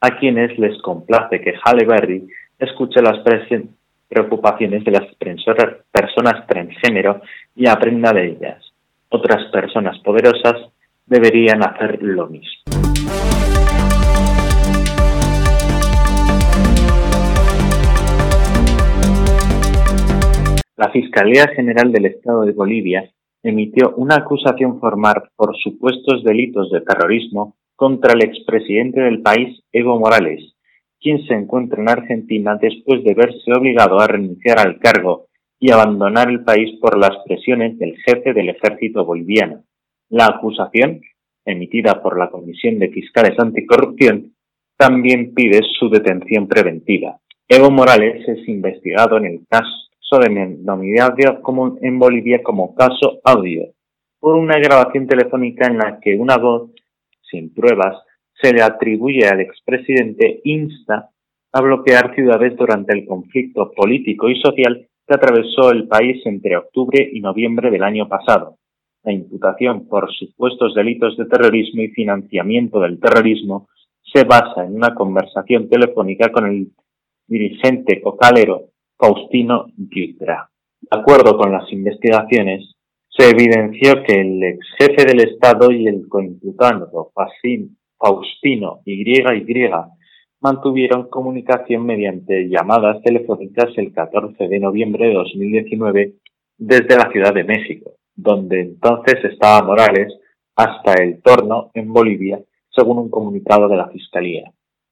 a 0.01 0.19
quienes 0.19 0.57
les 0.59 0.79
complace 0.81 1.41
que 1.41 1.55
Halle 1.65 1.85
Berry 1.85 2.27
escuche 2.59 3.01
las 3.01 3.19
preocupaciones 4.07 4.83
de 4.83 4.91
las 4.91 5.15
personas 5.91 6.45
transgénero 6.45 7.21
y 7.55 7.67
aprenda 7.67 8.13
de 8.13 8.27
ellas. 8.27 8.63
Otras 9.09 9.51
personas 9.51 9.97
poderosas 9.99 10.69
deberían 11.07 11.63
hacer 11.63 12.03
lo 12.03 12.27
mismo. 12.27 12.62
La 20.75 20.89
Fiscalía 20.89 21.47
General 21.55 21.91
del 21.91 22.07
Estado 22.07 22.41
de 22.41 22.51
Bolivia 22.51 23.07
emitió 23.43 23.93
una 23.95 24.15
acusación 24.15 24.79
formal 24.79 25.29
por 25.35 25.55
supuestos 25.55 26.23
delitos 26.23 26.71
de 26.71 26.81
terrorismo 26.81 27.55
contra 27.75 28.13
el 28.13 28.23
expresidente 28.23 29.01
del 29.01 29.21
país, 29.21 29.61
Evo 29.71 29.99
Morales, 29.99 30.55
quien 30.99 31.23
se 31.27 31.35
encuentra 31.35 31.79
en 31.79 31.89
Argentina 31.89 32.57
después 32.59 33.03
de 33.03 33.13
verse 33.13 33.53
obligado 33.55 33.99
a 33.99 34.07
renunciar 34.07 34.57
al 34.57 34.79
cargo 34.79 35.27
y 35.59 35.69
abandonar 35.69 36.29
el 36.29 36.43
país 36.43 36.79
por 36.81 36.97
las 36.97 37.17
presiones 37.27 37.77
del 37.77 37.95
jefe 37.97 38.33
del 38.33 38.49
ejército 38.49 39.05
boliviano. 39.05 39.65
La 40.09 40.25
acusación, 40.25 41.01
emitida 41.45 42.01
por 42.01 42.17
la 42.17 42.31
Comisión 42.31 42.79
de 42.79 42.89
Fiscales 42.89 43.37
Anticorrupción, 43.37 44.33
también 44.75 45.35
pide 45.35 45.61
su 45.77 45.89
detención 45.89 46.47
preventiva. 46.47 47.19
Evo 47.47 47.69
Morales 47.69 48.27
es 48.27 48.47
investigado 48.47 49.17
en 49.17 49.25
el 49.25 49.41
caso 49.47 49.83
denominado 50.19 51.41
como 51.41 51.77
en 51.81 51.99
Bolivia 51.99 52.41
como 52.43 52.75
caso 52.75 53.19
audio, 53.23 53.73
por 54.19 54.35
una 54.35 54.57
grabación 54.57 55.07
telefónica 55.07 55.67
en 55.67 55.77
la 55.77 55.99
que 55.99 56.15
una 56.15 56.37
voz, 56.37 56.71
sin 57.21 57.53
pruebas, 57.53 57.97
se 58.41 58.53
le 58.53 58.61
atribuye 58.61 59.27
al 59.27 59.41
expresidente 59.41 60.41
insta 60.43 61.09
a 61.51 61.61
bloquear 61.61 62.13
ciudades 62.15 62.55
durante 62.55 62.93
el 62.93 63.05
conflicto 63.05 63.71
político 63.71 64.29
y 64.29 64.39
social 64.39 64.87
que 65.07 65.13
atravesó 65.13 65.71
el 65.71 65.87
país 65.87 66.25
entre 66.25 66.57
octubre 66.57 67.09
y 67.11 67.19
noviembre 67.19 67.69
del 67.69 67.83
año 67.83 68.07
pasado. 68.07 68.57
La 69.03 69.11
imputación 69.11 69.87
por 69.87 70.11
supuestos 70.13 70.73
delitos 70.73 71.17
de 71.17 71.25
terrorismo 71.25 71.81
y 71.81 71.89
financiamiento 71.89 72.79
del 72.79 72.99
terrorismo 72.99 73.67
se 74.01 74.23
basa 74.23 74.65
en 74.65 74.75
una 74.75 74.95
conversación 74.95 75.69
telefónica 75.69 76.31
con 76.31 76.47
el 76.47 76.71
dirigente 77.27 78.01
cocalero 78.01 78.72
Faustino 78.97 79.67
Yutra. 79.77 80.49
De 80.81 80.99
acuerdo 80.99 81.37
con 81.37 81.51
las 81.51 81.71
investigaciones, 81.71 82.73
se 83.09 83.29
evidenció 83.29 84.03
que 84.03 84.21
el 84.21 84.43
ex 84.43 84.65
jefe 84.79 85.05
del 85.05 85.21
Estado 85.21 85.71
y 85.71 85.87
el 85.87 86.07
coimputado 86.09 87.11
Faustino 87.99 88.79
YY 88.85 89.69
mantuvieron 90.41 91.09
comunicación 91.09 91.85
mediante 91.85 92.49
llamadas 92.49 93.01
telefónicas 93.01 93.69
el 93.77 93.93
14 93.93 94.47
de 94.47 94.59
noviembre 94.59 95.07
de 95.07 95.13
2019 95.13 96.13
desde 96.57 96.97
la 96.97 97.09
Ciudad 97.11 97.33
de 97.33 97.45
México, 97.45 97.91
donde 98.15 98.61
entonces 98.61 99.23
estaba 99.23 99.65
Morales, 99.65 100.13
hasta 100.55 101.01
el 101.01 101.21
Torno, 101.21 101.71
en 101.73 101.91
Bolivia, 101.91 102.39
según 102.69 102.97
un 102.99 103.09
comunicado 103.09 103.67
de 103.67 103.77
la 103.77 103.87
Fiscalía. 103.87 104.51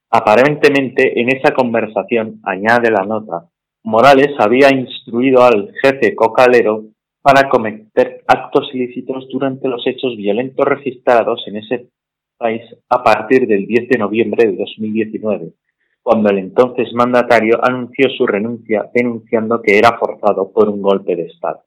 Aparentemente, 0.09 1.19
en 1.19 1.29
esa 1.29 1.53
conversación, 1.53 2.39
añade 2.43 2.89
la 2.89 3.03
nota, 3.03 3.49
Morales 3.83 4.33
había 4.37 4.71
instruido 4.71 5.43
al 5.43 5.73
jefe 5.81 6.15
cocalero 6.15 6.85
para 7.21 7.49
cometer 7.49 8.23
actos 8.27 8.69
ilícitos 8.73 9.27
durante 9.31 9.67
los 9.67 9.85
hechos 9.85 10.15
violentos 10.15 10.65
registrados 10.65 11.43
en 11.47 11.57
ese 11.57 11.89
país 12.37 12.61
a 12.89 13.03
partir 13.03 13.47
del 13.47 13.65
10 13.65 13.89
de 13.89 13.97
noviembre 13.97 14.47
de 14.47 14.57
2019, 14.57 15.53
cuando 16.01 16.29
el 16.29 16.39
entonces 16.39 16.93
mandatario 16.93 17.59
anunció 17.63 18.09
su 18.09 18.25
renuncia 18.25 18.89
denunciando 18.93 19.61
que 19.61 19.77
era 19.77 19.97
forzado 19.97 20.51
por 20.51 20.69
un 20.69 20.81
golpe 20.81 21.15
de 21.15 21.27
Estado. 21.27 21.63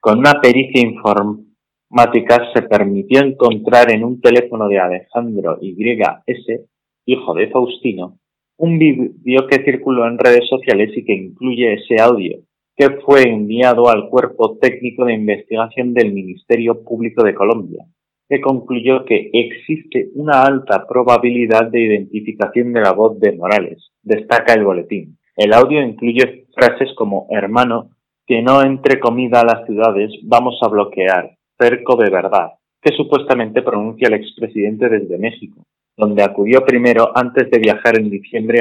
Con 0.00 0.18
una 0.18 0.40
pericia 0.40 0.82
informática 0.82 2.50
se 2.54 2.62
permitió 2.62 3.20
encontrar 3.20 3.92
en 3.92 4.04
un 4.04 4.20
teléfono 4.20 4.68
de 4.68 4.78
Alejandro 4.80 5.58
YS, 5.60 6.60
hijo 7.06 7.34
de 7.34 7.50
Faustino, 7.50 8.18
un 8.62 8.78
vídeo 8.78 9.48
que 9.48 9.64
circuló 9.64 10.06
en 10.06 10.18
redes 10.18 10.48
sociales 10.48 10.96
y 10.96 11.04
que 11.04 11.14
incluye 11.14 11.74
ese 11.74 12.00
audio, 12.00 12.38
que 12.76 12.90
fue 13.04 13.22
enviado 13.28 13.88
al 13.88 14.08
Cuerpo 14.08 14.56
Técnico 14.58 15.04
de 15.04 15.14
Investigación 15.14 15.92
del 15.94 16.12
Ministerio 16.12 16.84
Público 16.84 17.24
de 17.24 17.34
Colombia, 17.34 17.84
que 18.28 18.40
concluyó 18.40 19.04
que 19.04 19.30
existe 19.32 20.10
una 20.14 20.44
alta 20.44 20.86
probabilidad 20.86 21.72
de 21.72 21.80
identificación 21.80 22.72
de 22.72 22.82
la 22.82 22.92
voz 22.92 23.18
de 23.18 23.32
Morales, 23.32 23.90
destaca 24.00 24.54
el 24.54 24.62
boletín. 24.62 25.18
El 25.36 25.54
audio 25.54 25.82
incluye 25.82 26.46
frases 26.54 26.94
como 26.94 27.26
hermano, 27.30 27.90
que 28.28 28.42
no 28.42 28.62
entre 28.62 29.00
comida 29.00 29.40
a 29.40 29.44
las 29.44 29.66
ciudades, 29.66 30.12
vamos 30.22 30.56
a 30.62 30.68
bloquear, 30.68 31.36
cerco 31.58 31.96
de 31.96 32.10
verdad, 32.10 32.52
que 32.80 32.94
supuestamente 32.94 33.62
pronuncia 33.62 34.06
el 34.06 34.14
expresidente 34.14 34.88
desde 34.88 35.18
México, 35.18 35.66
donde 35.96 36.22
acudió 36.22 36.64
primero 36.64 37.10
antes 37.14 37.50
de 37.50 37.58
viajar 37.58 37.98
en 37.98 38.10
diciembre 38.10 38.60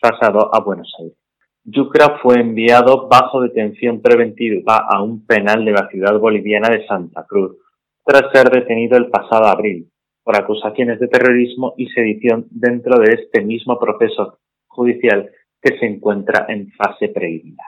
pasado 0.00 0.54
a 0.54 0.60
Buenos 0.60 0.92
Aires. 0.98 1.16
Yucra 1.64 2.18
fue 2.22 2.40
enviado 2.40 3.06
bajo 3.08 3.42
detención 3.42 4.00
preventiva 4.00 4.78
a 4.88 5.02
un 5.02 5.26
penal 5.26 5.64
de 5.64 5.72
la 5.72 5.88
ciudad 5.88 6.18
boliviana 6.18 6.68
de 6.68 6.86
Santa 6.86 7.24
Cruz, 7.28 7.56
tras 8.04 8.32
ser 8.32 8.50
detenido 8.50 8.96
el 8.96 9.08
pasado 9.08 9.46
abril 9.46 9.90
por 10.24 10.36
acusaciones 10.36 10.98
de 11.00 11.08
terrorismo 11.08 11.74
y 11.76 11.86
sedición 11.88 12.46
dentro 12.50 12.98
de 12.98 13.14
este 13.14 13.42
mismo 13.42 13.78
proceso 13.78 14.38
judicial 14.68 15.30
que 15.60 15.78
se 15.78 15.86
encuentra 15.86 16.46
en 16.48 16.70
fase 16.72 17.08
preliminar. 17.08 17.66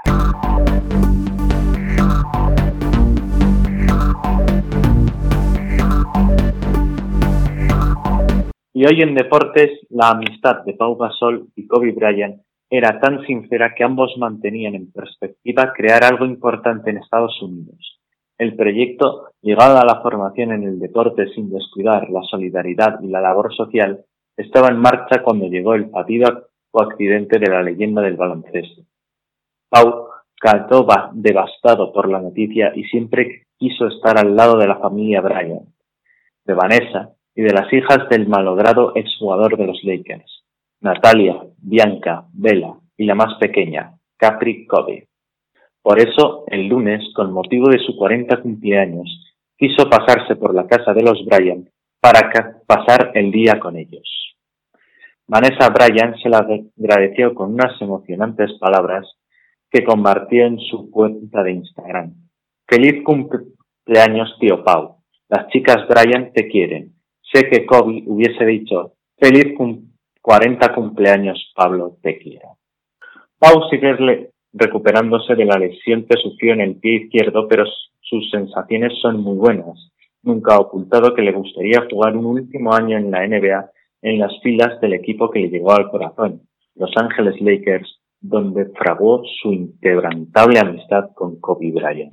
Y 8.82 8.84
hoy 8.84 9.00
en 9.00 9.14
deportes, 9.14 9.78
la 9.90 10.10
amistad 10.10 10.64
de 10.64 10.74
Pau 10.74 10.96
Gasol 10.96 11.46
y 11.54 11.68
Kobe 11.68 11.92
Bryant 11.92 12.42
era 12.68 12.98
tan 12.98 13.24
sincera 13.24 13.76
que 13.76 13.84
ambos 13.84 14.12
mantenían 14.18 14.74
en 14.74 14.90
perspectiva 14.90 15.72
crear 15.72 16.02
algo 16.02 16.24
importante 16.24 16.90
en 16.90 16.96
Estados 16.96 17.40
Unidos 17.40 18.00
el 18.38 18.56
proyecto, 18.56 19.28
llegado 19.40 19.78
a 19.78 19.84
la 19.84 20.02
formación 20.02 20.50
en 20.50 20.64
el 20.64 20.80
deporte 20.80 21.28
sin 21.32 21.48
descuidar 21.48 22.10
la 22.10 22.22
solidaridad 22.28 23.00
y 23.00 23.06
la 23.06 23.20
labor 23.20 23.54
social, 23.54 24.04
estaba 24.36 24.66
en 24.66 24.78
marcha 24.78 25.22
cuando 25.22 25.46
llegó 25.46 25.74
el 25.74 25.88
fatídico 25.88 26.48
accidente 26.74 27.38
de 27.38 27.50
la 27.50 27.62
leyenda 27.62 28.02
del 28.02 28.16
baloncesto. 28.16 28.82
Pau 29.68 30.08
quedó 30.40 30.88
devastado 31.12 31.92
por 31.92 32.10
la 32.10 32.20
noticia 32.20 32.72
y 32.74 32.82
siempre 32.82 33.44
quiso 33.56 33.86
estar 33.86 34.18
al 34.18 34.34
lado 34.34 34.58
de 34.58 34.66
la 34.66 34.80
familia 34.80 35.20
Bryant, 35.20 35.68
de 36.44 36.54
Vanessa 36.54 37.14
y 37.34 37.42
de 37.42 37.52
las 37.52 37.72
hijas 37.72 38.08
del 38.10 38.28
malogrado 38.28 38.92
exjugador 38.94 39.56
de 39.56 39.66
los 39.66 39.80
Lakers, 39.82 40.44
Natalia, 40.80 41.42
Bianca, 41.58 42.26
Bella 42.32 42.74
y 42.96 43.04
la 43.04 43.14
más 43.14 43.38
pequeña, 43.38 43.94
Capri 44.16 44.66
Kobe. 44.66 45.08
Por 45.82 45.98
eso, 45.98 46.44
el 46.48 46.68
lunes, 46.68 47.02
con 47.14 47.32
motivo 47.32 47.68
de 47.68 47.78
su 47.78 47.96
40 47.96 48.40
cumpleaños, 48.42 49.08
quiso 49.56 49.88
pasarse 49.88 50.36
por 50.36 50.54
la 50.54 50.66
casa 50.66 50.92
de 50.92 51.02
los 51.02 51.24
Bryant 51.24 51.68
para 52.00 52.32
pasar 52.66 53.12
el 53.14 53.30
día 53.30 53.58
con 53.60 53.76
ellos. 53.76 54.36
Vanessa 55.26 55.70
Bryan 55.70 56.16
se 56.22 56.28
la 56.28 56.38
agradeció 56.38 57.34
con 57.34 57.54
unas 57.54 57.80
emocionantes 57.80 58.52
palabras 58.58 59.06
que 59.70 59.84
compartió 59.84 60.44
en 60.44 60.58
su 60.58 60.90
cuenta 60.90 61.42
de 61.42 61.52
Instagram. 61.52 62.14
Feliz 62.66 63.02
cumpleaños, 63.04 64.36
tío 64.38 64.62
Pau. 64.62 64.96
Las 65.28 65.48
chicas 65.48 65.86
Bryan 65.88 66.32
te 66.34 66.48
quieren. 66.48 66.92
Sé 67.32 67.48
que 67.48 67.64
Kobe 67.64 68.02
hubiese 68.06 68.44
dicho, 68.44 68.92
feliz 69.16 69.54
40 70.20 70.74
cumpleaños, 70.74 71.50
Pablo, 71.56 71.96
te 72.02 72.18
quiero. 72.18 72.58
Pau 73.38 73.70
sigue 73.70 74.30
recuperándose 74.52 75.34
de 75.34 75.46
la 75.46 75.58
lesión 75.58 76.04
que 76.04 76.20
sufrió 76.22 76.52
en 76.52 76.60
el 76.60 76.76
pie 76.76 77.04
izquierdo, 77.04 77.48
pero 77.48 77.64
sus 78.00 78.30
sensaciones 78.30 78.92
son 79.00 79.22
muy 79.22 79.38
buenas. 79.38 79.92
Nunca 80.22 80.54
ha 80.54 80.60
ocultado 80.60 81.14
que 81.14 81.22
le 81.22 81.32
gustaría 81.32 81.86
jugar 81.90 82.16
un 82.16 82.26
último 82.26 82.74
año 82.74 82.98
en 82.98 83.10
la 83.10 83.26
NBA 83.26 83.70
en 84.02 84.18
las 84.18 84.38
filas 84.42 84.78
del 84.82 84.92
equipo 84.92 85.30
que 85.30 85.40
le 85.40 85.48
llegó 85.48 85.72
al 85.72 85.90
corazón, 85.90 86.42
Los 86.74 86.90
Ángeles 86.96 87.40
Lakers, 87.40 87.98
donde 88.20 88.66
fraguó 88.76 89.22
su 89.40 89.52
inquebrantable 89.52 90.58
amistad 90.58 91.10
con 91.14 91.40
Kobe 91.40 91.72
Bryant. 91.72 92.12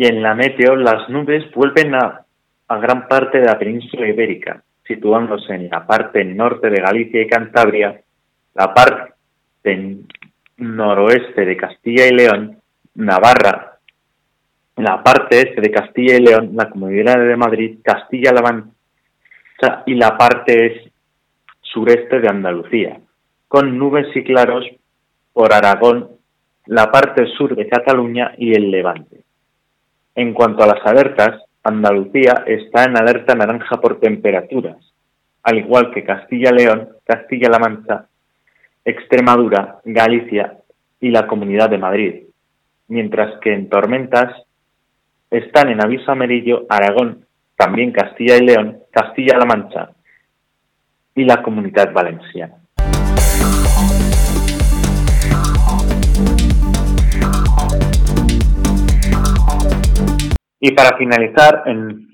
Y 0.00 0.06
en 0.06 0.22
la 0.22 0.34
meteo 0.34 0.76
las 0.76 1.10
nubes 1.10 1.52
vuelven 1.52 1.94
a, 1.94 2.24
a 2.68 2.78
gran 2.78 3.06
parte 3.06 3.38
de 3.38 3.44
la 3.44 3.58
península 3.58 4.08
ibérica, 4.08 4.62
situándose 4.86 5.52
en 5.52 5.68
la 5.68 5.86
parte 5.86 6.24
norte 6.24 6.70
de 6.70 6.80
Galicia 6.80 7.20
y 7.20 7.28
Cantabria, 7.28 8.00
la 8.54 8.72
parte 8.72 9.98
noroeste 10.56 11.44
de 11.44 11.54
Castilla 11.54 12.06
y 12.06 12.12
León, 12.12 12.62
Navarra, 12.94 13.76
la 14.76 15.02
parte 15.02 15.36
este 15.36 15.60
de 15.60 15.70
Castilla 15.70 16.16
y 16.16 16.20
León, 16.20 16.52
la 16.54 16.70
Comunidad 16.70 17.18
de 17.18 17.36
Madrid, 17.36 17.80
Castilla-La 17.84 18.40
Mancha 18.40 19.82
y 19.84 19.96
la 19.96 20.16
parte 20.16 20.92
sureste 21.60 22.20
de 22.20 22.28
Andalucía, 22.28 22.98
con 23.48 23.76
nubes 23.76 24.06
y 24.16 24.24
claros 24.24 24.64
por 25.34 25.52
Aragón, 25.52 26.08
la 26.64 26.90
parte 26.90 27.26
sur 27.36 27.54
de 27.54 27.68
Cataluña 27.68 28.32
y 28.38 28.54
el 28.54 28.70
Levante. 28.70 29.24
En 30.20 30.34
cuanto 30.34 30.62
a 30.62 30.66
las 30.66 30.84
alertas, 30.84 31.40
Andalucía 31.62 32.44
está 32.46 32.84
en 32.84 32.94
alerta 32.94 33.34
naranja 33.34 33.80
por 33.80 34.00
temperaturas, 34.00 34.76
al 35.42 35.56
igual 35.56 35.92
que 35.92 36.04
Castilla-León, 36.04 36.90
Castilla-La 37.06 37.58
Mancha, 37.58 38.04
Extremadura, 38.84 39.78
Galicia 39.82 40.58
y 41.00 41.08
la 41.08 41.26
Comunidad 41.26 41.70
de 41.70 41.78
Madrid, 41.78 42.14
mientras 42.88 43.40
que 43.40 43.54
en 43.54 43.70
tormentas 43.70 44.42
están 45.30 45.70
en 45.70 45.82
aviso 45.82 46.12
amarillo 46.12 46.66
Aragón, 46.68 47.24
también 47.56 47.90
Castilla 47.90 48.36
y 48.36 48.44
León, 48.44 48.80
Castilla-La 48.90 49.46
Mancha 49.46 49.92
y 51.14 51.24
la 51.24 51.42
Comunidad 51.42 51.94
Valenciana. 51.94 52.59
Y 60.60 60.72
para 60.72 60.96
finalizar, 60.98 61.62
en, 61.66 62.06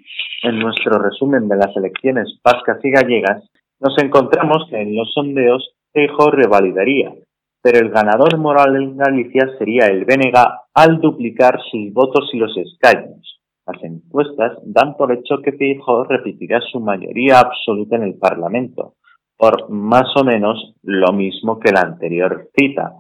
nuestro 0.61 0.99
resumen 1.01 1.49
de 1.49 1.57
las 1.57 1.77
elecciones 1.77 2.39
vascas 2.45 2.79
y 2.85 2.91
gallegas, 2.91 3.43
nos 3.81 3.99
encontramos 3.99 4.69
que 4.71 4.81
en 4.81 4.95
los 4.95 5.13
sondeos 5.13 5.75
Feijóo 5.93 6.31
revalidaría, 6.31 7.13
pero 7.61 7.81
el 7.81 7.91
ganador 7.91 8.39
moral 8.39 8.77
en 8.77 8.97
Galicia 8.97 9.51
sería 9.59 9.87
el 9.87 10.05
BNG 10.05 10.37
al 10.75 11.01
duplicar 11.01 11.59
sus 11.69 11.93
votos 11.93 12.31
y 12.33 12.39
los 12.39 12.57
escaños. 12.57 13.41
Las 13.67 13.83
encuestas 13.83 14.59
dan 14.65 14.97
por 14.97 15.11
hecho 15.11 15.43
que 15.43 15.53
Feijóo 15.53 16.05
repetirá 16.05 16.61
su 16.61 16.79
mayoría 16.79 17.41
absoluta 17.41 17.97
en 17.97 18.05
el 18.05 18.15
Parlamento, 18.15 18.95
por 19.37 19.69
más 19.69 20.17
o 20.17 20.23
menos 20.23 20.75
lo 20.85 21.13
mismo 21.13 21.59
que 21.59 21.73
la 21.73 21.81
anterior 21.81 22.49
cita, 22.57 22.93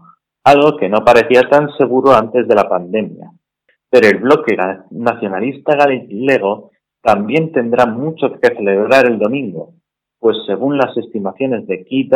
algo 0.42 0.76
que 0.76 0.88
no 0.88 1.04
parecía 1.04 1.42
tan 1.42 1.68
seguro 1.78 2.12
antes 2.12 2.48
de 2.48 2.54
la 2.56 2.68
pandemia. 2.68 3.30
Pero 3.90 4.08
el 4.08 4.18
bloque 4.18 4.56
nacionalista 4.90 5.76
galego 5.76 6.70
también 7.02 7.52
tendrá 7.52 7.86
mucho 7.86 8.32
que 8.40 8.54
celebrar 8.54 9.06
el 9.06 9.18
domingo, 9.18 9.74
pues 10.18 10.36
según 10.46 10.76
las 10.76 10.96
estimaciones 10.96 11.66
de 11.66 11.84
Key 11.84 12.08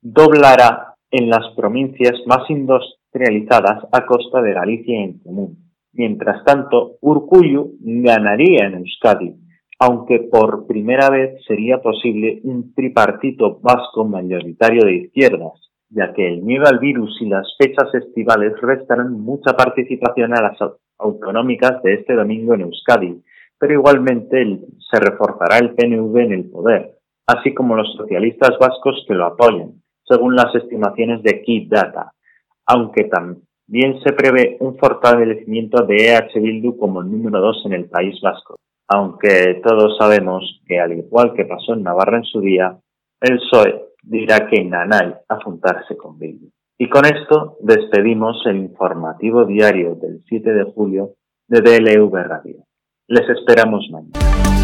doblará 0.00 0.94
en 1.10 1.28
las 1.28 1.54
provincias 1.54 2.14
más 2.26 2.48
industrializadas 2.48 3.84
a 3.92 4.06
costa 4.06 4.40
de 4.40 4.54
Galicia 4.54 5.02
en 5.02 5.18
común. 5.18 5.70
Mientras 5.92 6.44
tanto, 6.44 6.96
Urcuyu 7.00 7.76
ganaría 7.80 8.66
en 8.66 8.74
Euskadi, 8.76 9.34
aunque 9.78 10.20
por 10.20 10.66
primera 10.66 11.10
vez 11.10 11.44
sería 11.46 11.82
posible 11.82 12.40
un 12.44 12.72
tripartito 12.74 13.58
vasco 13.60 14.04
mayoritario 14.04 14.84
de 14.84 14.94
izquierdas, 14.94 15.69
ya 15.90 16.12
que 16.12 16.26
el 16.26 16.42
miedo 16.42 16.64
al 16.66 16.78
virus 16.78 17.20
y 17.20 17.28
las 17.28 17.46
fechas 17.58 17.92
estivales 17.94 18.52
restarán 18.60 19.12
mucha 19.12 19.52
participación 19.56 20.32
a 20.36 20.42
las 20.42 20.58
autonómicas 20.98 21.82
de 21.82 21.94
este 21.94 22.14
domingo 22.14 22.54
en 22.54 22.62
Euskadi, 22.62 23.22
pero 23.58 23.74
igualmente 23.74 24.60
se 24.90 25.00
reforzará 25.00 25.58
el 25.58 25.74
PNV 25.74 26.16
en 26.18 26.32
el 26.32 26.50
poder, 26.50 26.92
así 27.26 27.52
como 27.52 27.76
los 27.76 27.92
socialistas 27.94 28.56
vascos 28.58 29.04
que 29.06 29.14
lo 29.14 29.26
apoyan, 29.26 29.82
según 30.04 30.36
las 30.36 30.54
estimaciones 30.54 31.22
de 31.22 31.42
Key 31.42 31.66
Data, 31.68 32.12
aunque 32.66 33.04
también 33.04 34.00
se 34.02 34.12
prevé 34.12 34.56
un 34.60 34.78
fortalecimiento 34.78 35.84
de 35.84 36.14
EH 36.14 36.40
Bildu 36.40 36.78
como 36.78 37.00
el 37.00 37.10
número 37.10 37.40
dos 37.40 37.62
en 37.66 37.72
el 37.72 37.86
País 37.86 38.20
Vasco, 38.22 38.56
aunque 38.88 39.60
todos 39.64 39.96
sabemos 39.98 40.62
que 40.66 40.78
al 40.78 40.92
igual 40.92 41.34
que 41.34 41.44
pasó 41.44 41.74
en 41.74 41.82
Navarra 41.82 42.18
en 42.18 42.24
su 42.24 42.40
día, 42.40 42.78
el 43.20 43.38
PSOE 43.38 43.89
dirá 44.02 44.48
que 44.48 44.64
Nanay 44.64 45.14
a 45.28 45.36
juntarse 45.42 45.96
con 45.96 46.18
Bildu. 46.18 46.50
Y 46.78 46.88
con 46.88 47.04
esto 47.04 47.58
despedimos 47.60 48.42
el 48.46 48.56
informativo 48.56 49.44
diario 49.44 49.96
del 49.96 50.22
7 50.28 50.52
de 50.52 50.64
julio 50.64 51.14
de 51.46 51.60
DLV 51.60 52.14
Radio. 52.14 52.64
Les 53.08 53.28
esperamos 53.28 53.86
mañana. 53.90 54.59